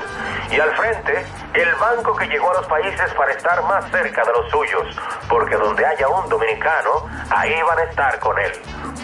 Y 0.52 0.60
al 0.60 0.76
frente, 0.76 1.26
el 1.54 1.76
banco 1.76 2.16
que 2.16 2.28
llegó 2.28 2.52
a 2.52 2.56
los 2.56 2.68
países 2.68 3.14
para 3.16 3.34
estar 3.34 3.64
más 3.64 3.90
cerca 3.92 4.24
de 4.24 4.32
los 4.34 4.52
suyos. 4.52 4.96
Porque 5.30 5.56
donde 5.56 5.86
haya 5.86 6.08
un 6.08 6.30
dominicano, 6.30 7.08
ahí 7.30 7.54
van 7.68 7.80
a 7.80 7.84
estar 7.84 8.20
con 8.20 8.38
él. 8.40 8.52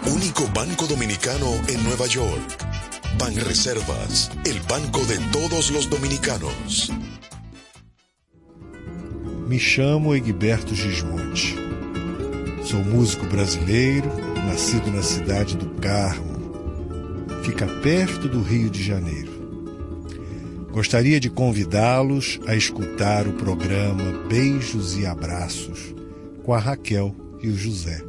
Único 0.06 0.44
banco 0.54 0.86
dominicano 0.86 1.48
en 1.68 1.84
Nueva 1.84 2.06
York. 2.06 2.64
Ban 3.18 3.36
Reservas, 3.36 4.32
el 4.46 4.60
banco 4.62 5.00
de 5.06 5.18
todos 5.32 5.72
los 5.72 5.90
dominicanos. 5.90 6.92
Me 9.48 9.58
chamo 9.60 10.16
Egberto 10.16 10.74
Gismonte. 10.74 11.63
Sou 12.74 12.84
músico 12.84 13.28
brasileiro, 13.28 14.10
nascido 14.48 14.92
na 14.92 15.04
cidade 15.04 15.56
do 15.56 15.68
Carmo. 15.80 16.34
Fica 17.44 17.68
perto 17.68 18.28
do 18.28 18.42
Rio 18.42 18.68
de 18.68 18.82
Janeiro. 18.82 19.32
Gostaria 20.72 21.20
de 21.20 21.30
convidá-los 21.30 22.40
a 22.48 22.56
escutar 22.56 23.28
o 23.28 23.34
programa 23.34 24.26
Beijos 24.28 24.98
e 24.98 25.06
Abraços 25.06 25.94
com 26.42 26.52
a 26.52 26.58
Raquel 26.58 27.16
e 27.44 27.48
o 27.48 27.56
José. 27.56 28.02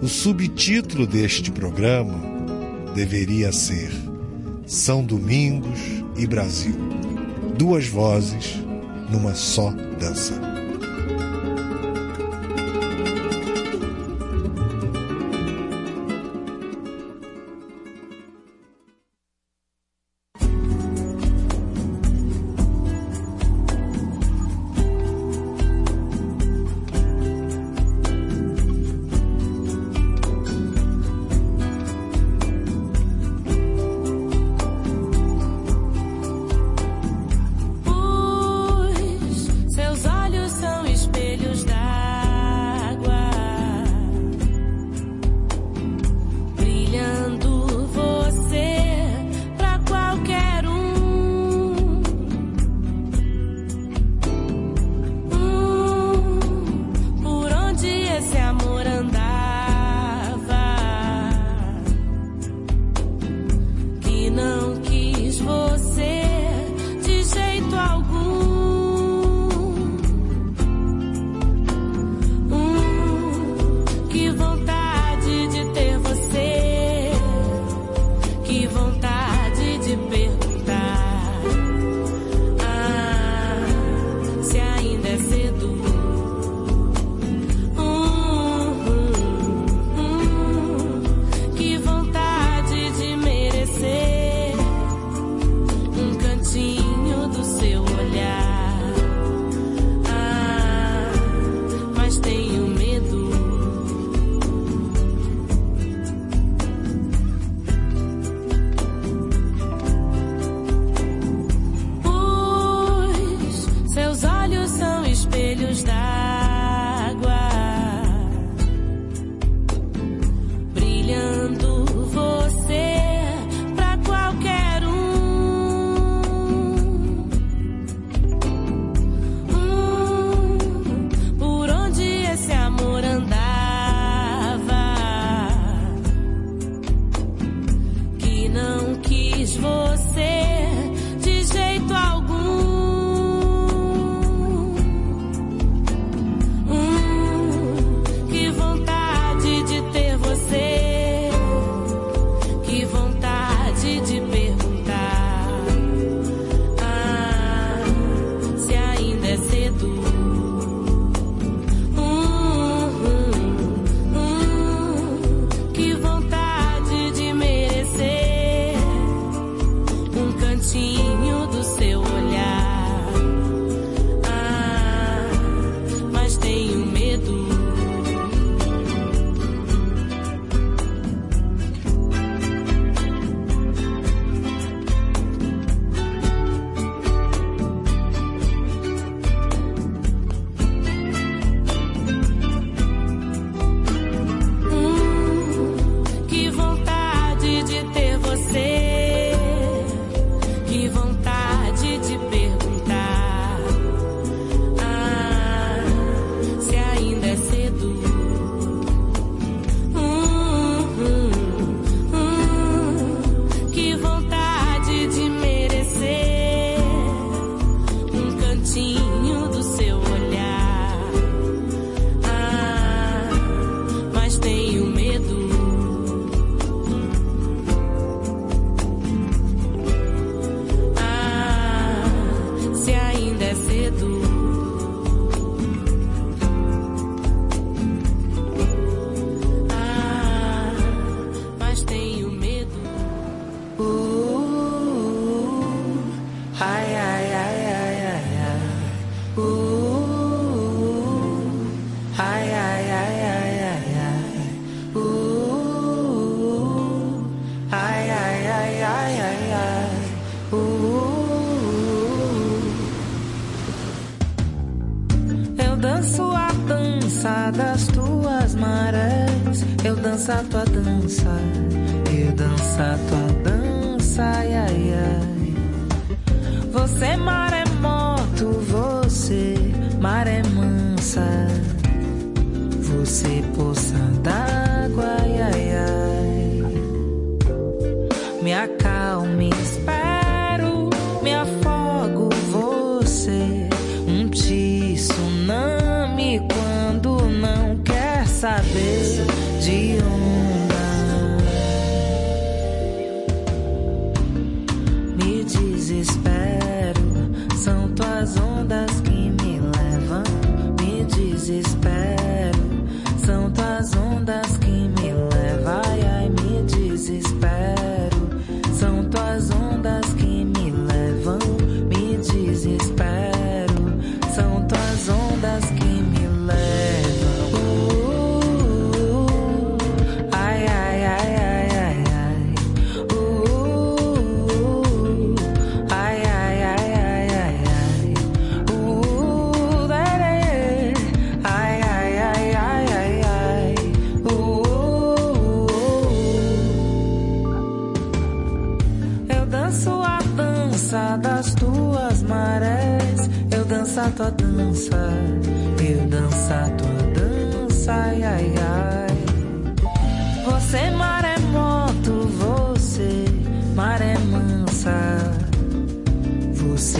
O 0.00 0.06
subtítulo 0.06 1.04
deste 1.04 1.50
programa 1.50 2.22
deveria 2.94 3.50
ser 3.50 3.90
São 4.64 5.04
Domingos 5.04 5.80
e 6.16 6.24
Brasil. 6.24 6.76
Duas 7.58 7.88
vozes 7.88 8.62
numa 9.10 9.34
só 9.34 9.72
dança. 9.98 10.53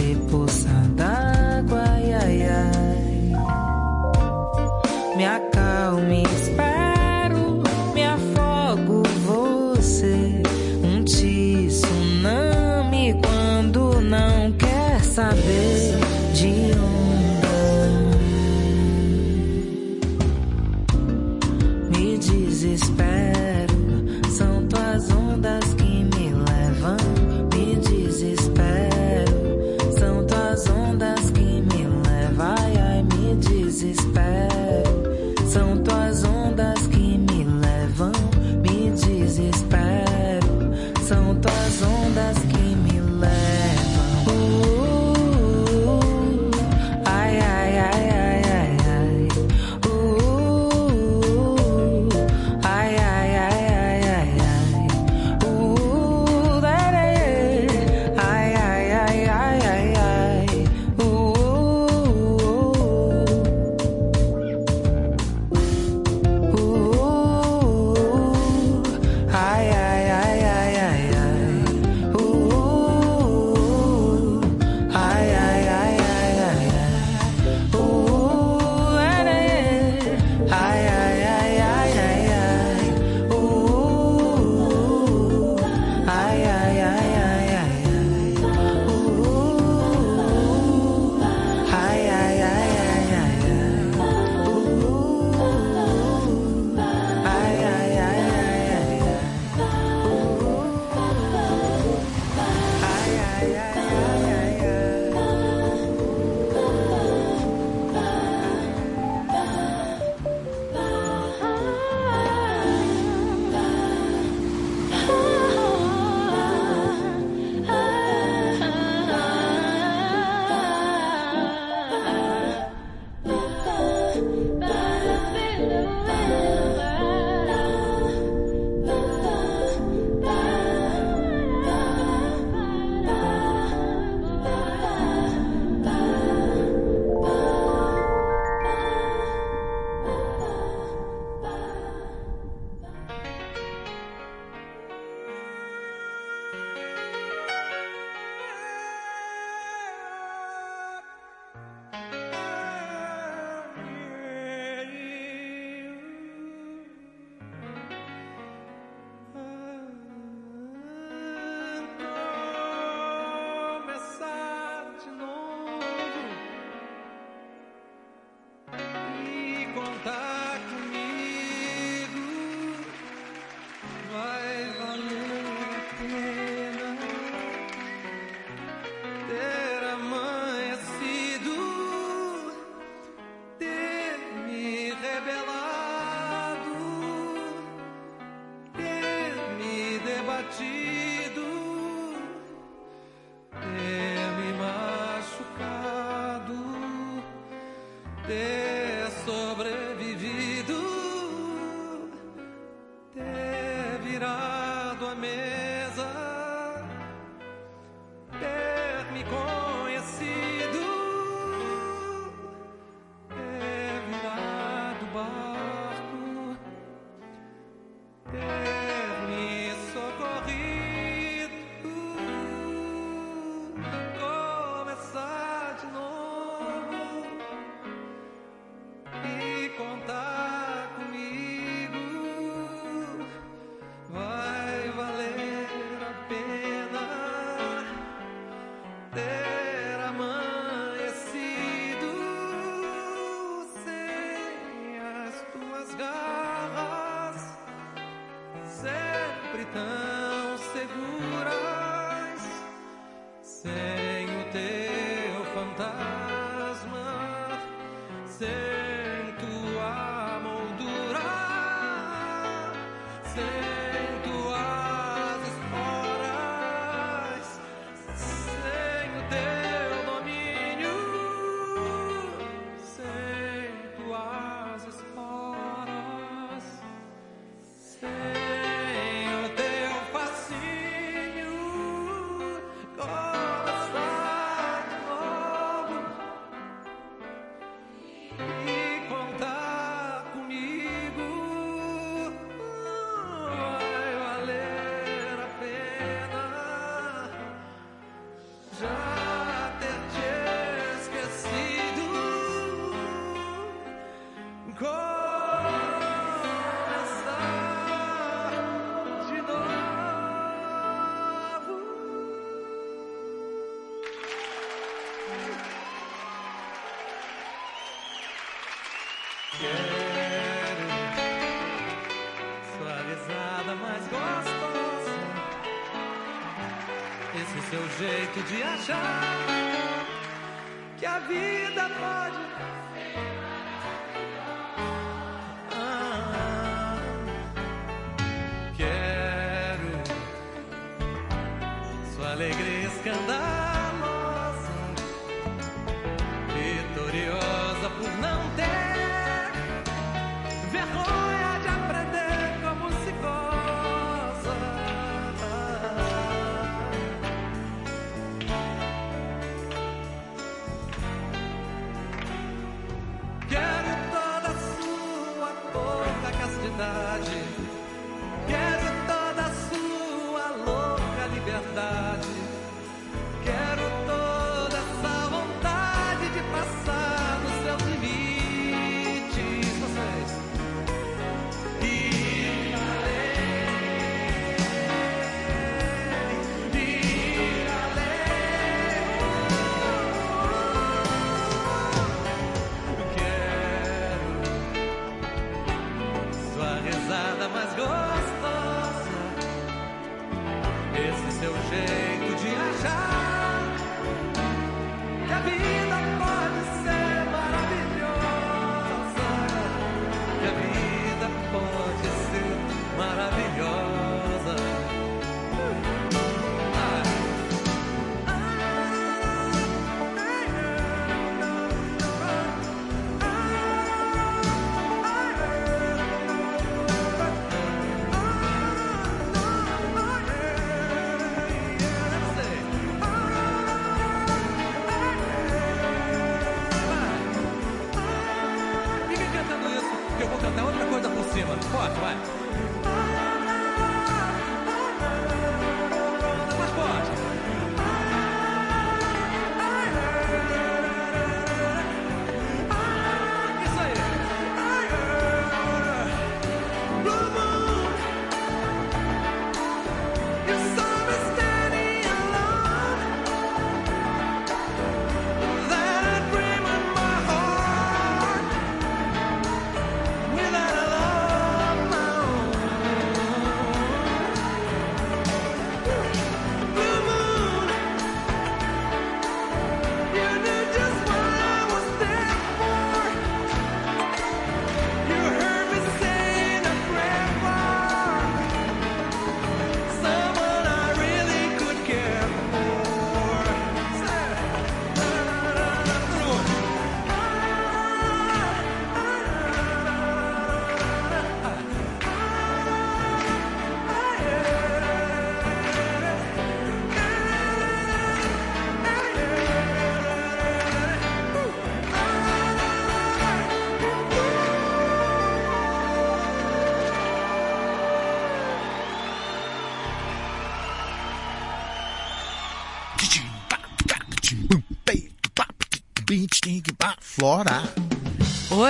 Você 0.05 0.15
poça 0.29 0.69
d'água, 0.95 1.83
ai, 1.89 2.13
ai, 2.13 2.43
ai. 2.47 3.33
Me 5.17 5.25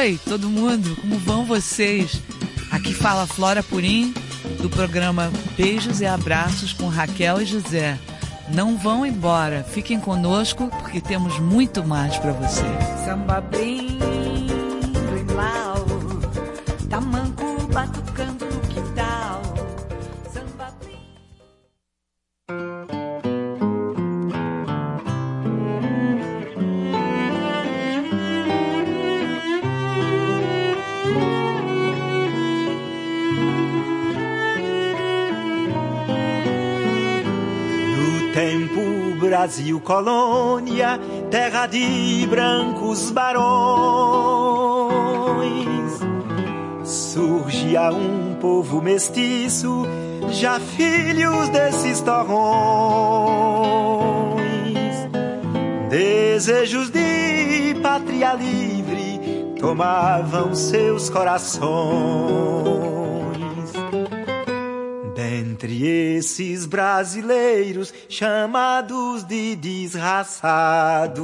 Oi, 0.05 0.19
todo 0.23 0.51
mundo, 0.51 0.95
como 1.01 1.17
vão 1.17 1.45
vocês? 1.45 2.21
Aqui 2.69 2.93
fala 2.93 3.25
Flora 3.25 3.63
Purim, 3.63 4.13
do 4.61 4.69
programa 4.69 5.33
Beijos 5.57 5.99
e 5.99 6.05
Abraços 6.05 6.71
com 6.71 6.87
Raquel 6.87 7.41
e 7.41 7.45
José. 7.45 7.97
Não 8.53 8.77
vão 8.77 9.03
embora, 9.03 9.63
fiquem 9.63 9.99
conosco 9.99 10.69
porque 10.79 11.01
temos 11.01 11.39
muito 11.39 11.83
mais 11.83 12.15
para 12.19 12.33
você. 12.33 12.61
Samba 13.03 13.41
Brasil 39.45 39.79
colônia, 39.79 40.99
terra 41.29 41.67
de 41.67 42.25
brancos 42.27 43.11
barões, 43.11 43.35
surgia 46.83 47.91
um 47.91 48.37
povo 48.41 48.81
mestiço, 48.81 49.85
já 50.31 50.59
filhos 50.59 51.47
desses 51.49 52.01
torrões, 52.01 52.25
desejos 55.91 56.89
de 56.89 57.75
pátria 57.83 58.33
livre 58.33 59.53
tomavam 59.59 60.55
seus 60.55 61.07
corações. 61.07 62.64
Esses 66.35 66.65
brasileiros 66.65 67.93
chamados 68.09 69.23
de 69.23 69.55
desraçados, 69.55 71.23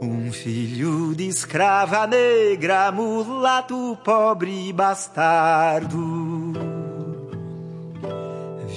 um 0.00 0.32
filho 0.32 1.14
de 1.14 1.28
escrava 1.28 2.06
negra, 2.06 2.90
mulato, 2.90 3.98
pobre 4.02 4.72
bastardo, 4.72 6.54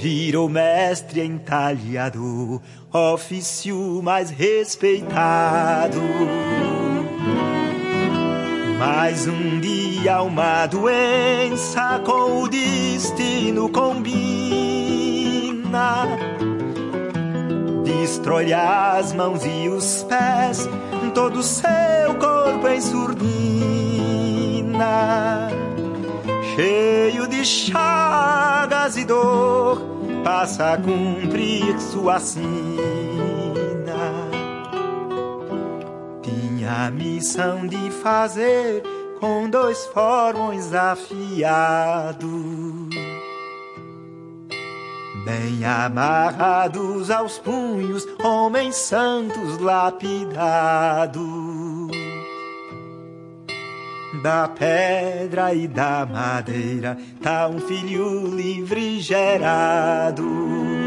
virou 0.01 0.49
mestre 0.49 1.21
entalhador, 1.21 2.61
ofício 2.91 4.01
mais 4.03 4.29
respeitado. 4.29 6.01
Mas 8.77 9.25
um 9.27 9.59
dia 9.59 10.21
uma 10.21 10.67
doença 10.67 12.01
com 12.05 12.43
o 12.43 12.47
destino 12.49 13.69
combina. 13.69 14.15
Destrói 17.83 18.51
as 18.53 19.13
mãos 19.13 19.45
e 19.45 19.69
os 19.69 20.03
pés, 20.03 20.67
todo 21.13 21.39
o 21.39 21.43
seu 21.43 22.15
corpo 22.19 22.67
em 22.67 22.81
surdina. 22.81 23.19
Cheio 26.55 27.27
de 27.27 27.45
chagas 27.45 28.97
e 28.97 29.05
dor, 29.05 29.81
passa 30.23 30.73
a 30.73 30.77
cumprir 30.77 31.79
sua 31.79 32.19
sina 32.19 33.04
a 36.65 36.89
missão 36.91 37.67
de 37.67 37.91
fazer 37.91 38.83
com 39.19 39.49
dois 39.49 39.85
formões 39.87 40.73
afiados, 40.73 42.29
bem 45.25 45.63
amarrados 45.65 47.09
aos 47.09 47.37
punhos, 47.39 48.05
homens 48.23 48.75
santos 48.75 49.57
lapidados. 49.59 51.25
Da 54.23 54.47
pedra 54.47 55.53
e 55.53 55.67
da 55.67 56.05
madeira 56.05 56.97
tá 57.21 57.47
um 57.47 57.59
filho 57.59 58.25
livre 58.35 58.99
gerado. 58.99 60.84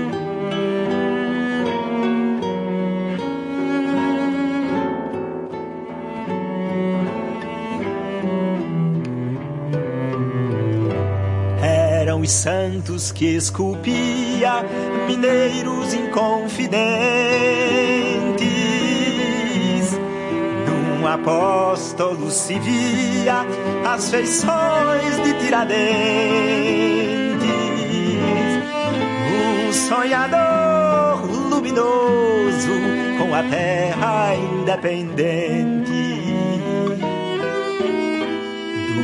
Os 12.20 12.31
santos 12.31 13.12
que 13.12 13.36
esculpia 13.36 14.65
mineiros 15.07 15.95
inconfidentes. 15.95 16.78
Num 20.66 21.07
apóstolo 21.07 22.31
se 22.31 22.59
via 22.59 23.47
as 23.86 24.11
feições 24.11 25.23
de 25.23 25.32
Tiradentes, 25.35 25.78
um 29.69 29.73
sonhador 29.73 31.24
luminoso 31.51 32.73
com 33.19 33.35
a 33.35 33.43
terra 33.45 34.35
independente 34.35 36.07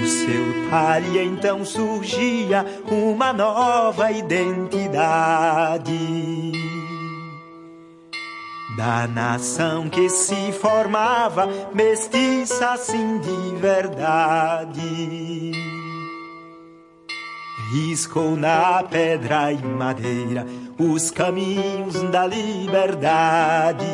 do 0.05 0.09
seu 0.09 0.69
talhe 0.69 1.19
então 1.19 1.65
surgia 1.65 2.63
uma 2.91 3.33
nova 3.33 4.13
identidade. 4.13 5.93
Da 8.77 9.07
nação 9.07 9.89
que 9.89 10.11
se 10.11 10.53
formava 10.53 11.49
mestiça 11.73 12.73
assim 12.73 13.19
de 13.19 13.57
verdade. 13.57 15.53
Riscou 17.73 18.37
na 18.37 18.83
pedra 18.83 19.53
e 19.53 19.63
madeira 19.63 20.47
os 20.79 21.11
caminhos 21.11 22.03
da 22.11 22.27
liberdade 22.27 23.87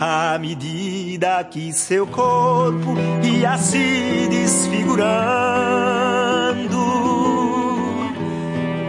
à 0.00 0.38
medida 0.38 1.42
que 1.44 1.72
seu 1.72 2.06
corpo 2.06 2.94
ia 3.22 3.58
se 3.58 4.28
desfigurando 4.30 5.08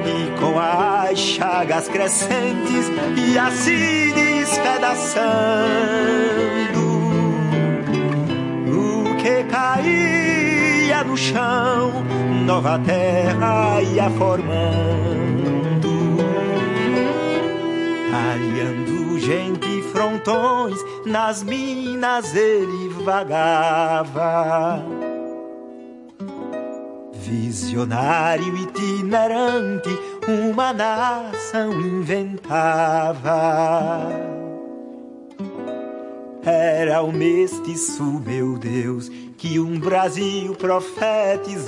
e 0.06 0.40
com 0.40 0.60
as 0.60 1.18
chagas 1.18 1.88
crescentes 1.88 2.92
ia 3.18 3.50
se 3.52 4.14
despedaçando 4.14 5.20
o 8.68 9.16
que 9.16 9.44
caía 9.46 11.04
no 11.04 11.18
chão 11.18 11.92
nova 12.46 12.78
terra 12.80 13.82
ia 13.82 14.12
formando 14.12 15.10
talhando 18.12 19.20
gente 19.20 19.79
frontões 19.92 20.78
nas 21.06 21.44
minas 21.44 22.36
ele 22.36 22.90
vagava. 23.04 24.84
Visionário 27.14 28.56
itinerante, 28.58 29.90
uma 30.28 30.74
nação 30.74 31.72
inventava. 31.80 33.40
Era 36.44 37.02
o 37.04 37.12
mestiço, 37.12 38.04
meu 38.26 38.58
Deus, 38.58 39.10
que 39.38 39.60
um 39.60 39.80
Brasil 39.80 40.56
profetizava. 40.56 41.60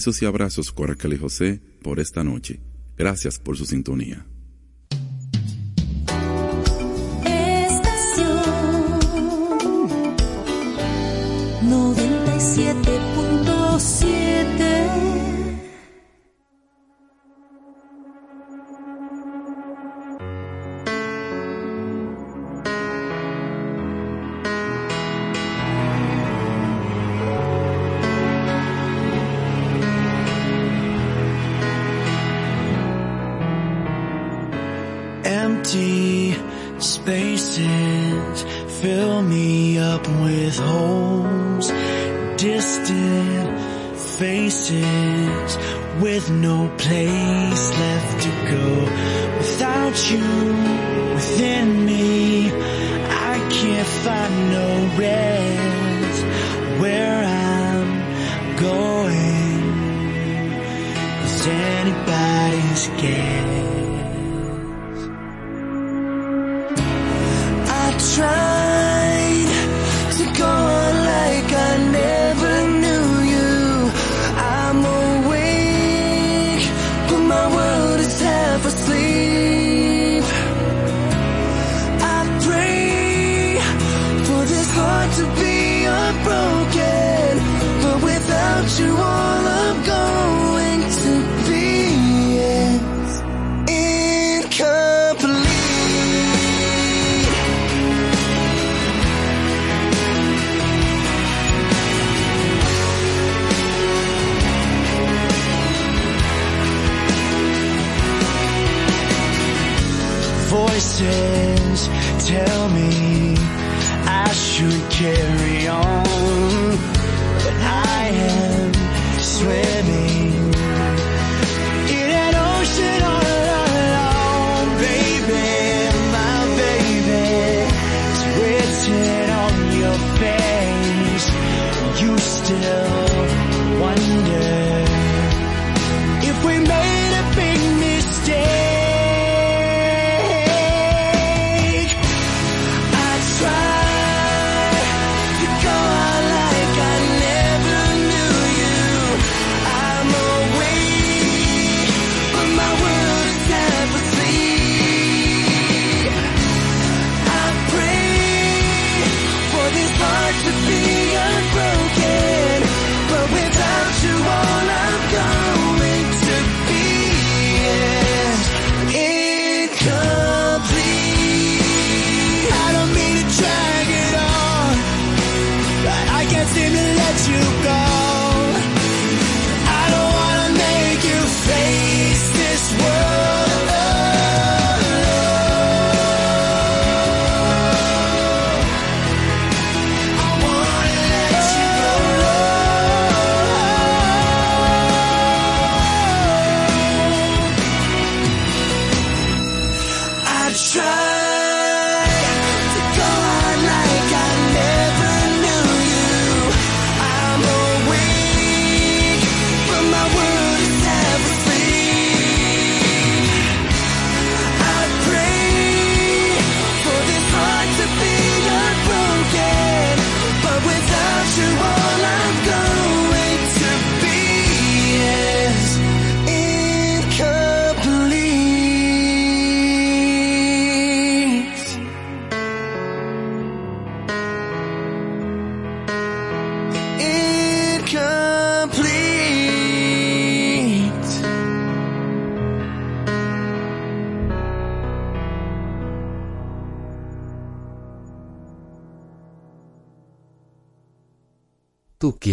Besos 0.00 0.22
y 0.22 0.24
abrazos, 0.24 0.72
Coracle 0.72 1.18
José, 1.18 1.60
por 1.82 2.00
esta 2.00 2.24
noche. 2.24 2.58
Gracias 2.96 3.38
por 3.38 3.58
su 3.58 3.66
sintonía. 3.66 4.24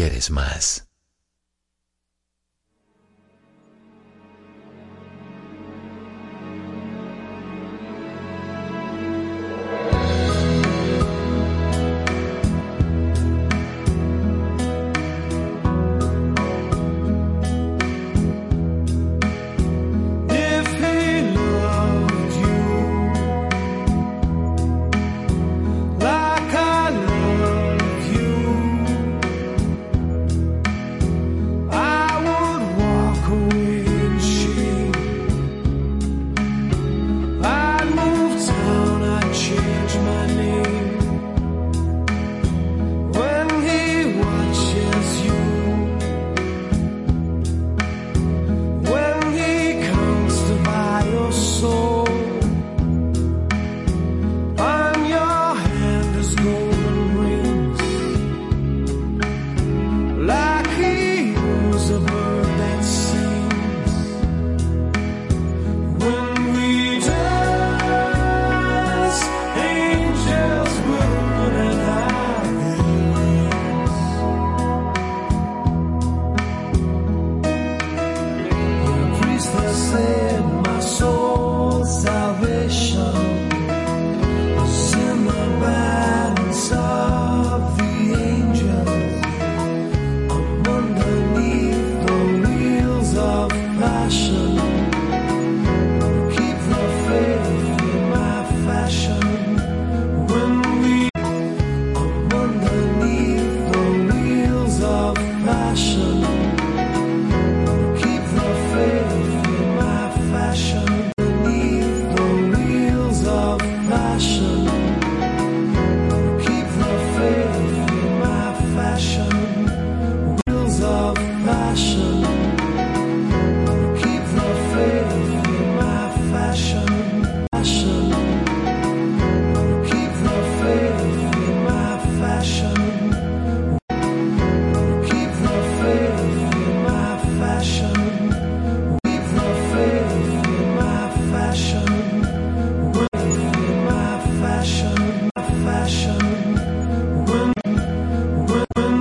ustedes 0.07 0.31
más. 0.31 0.86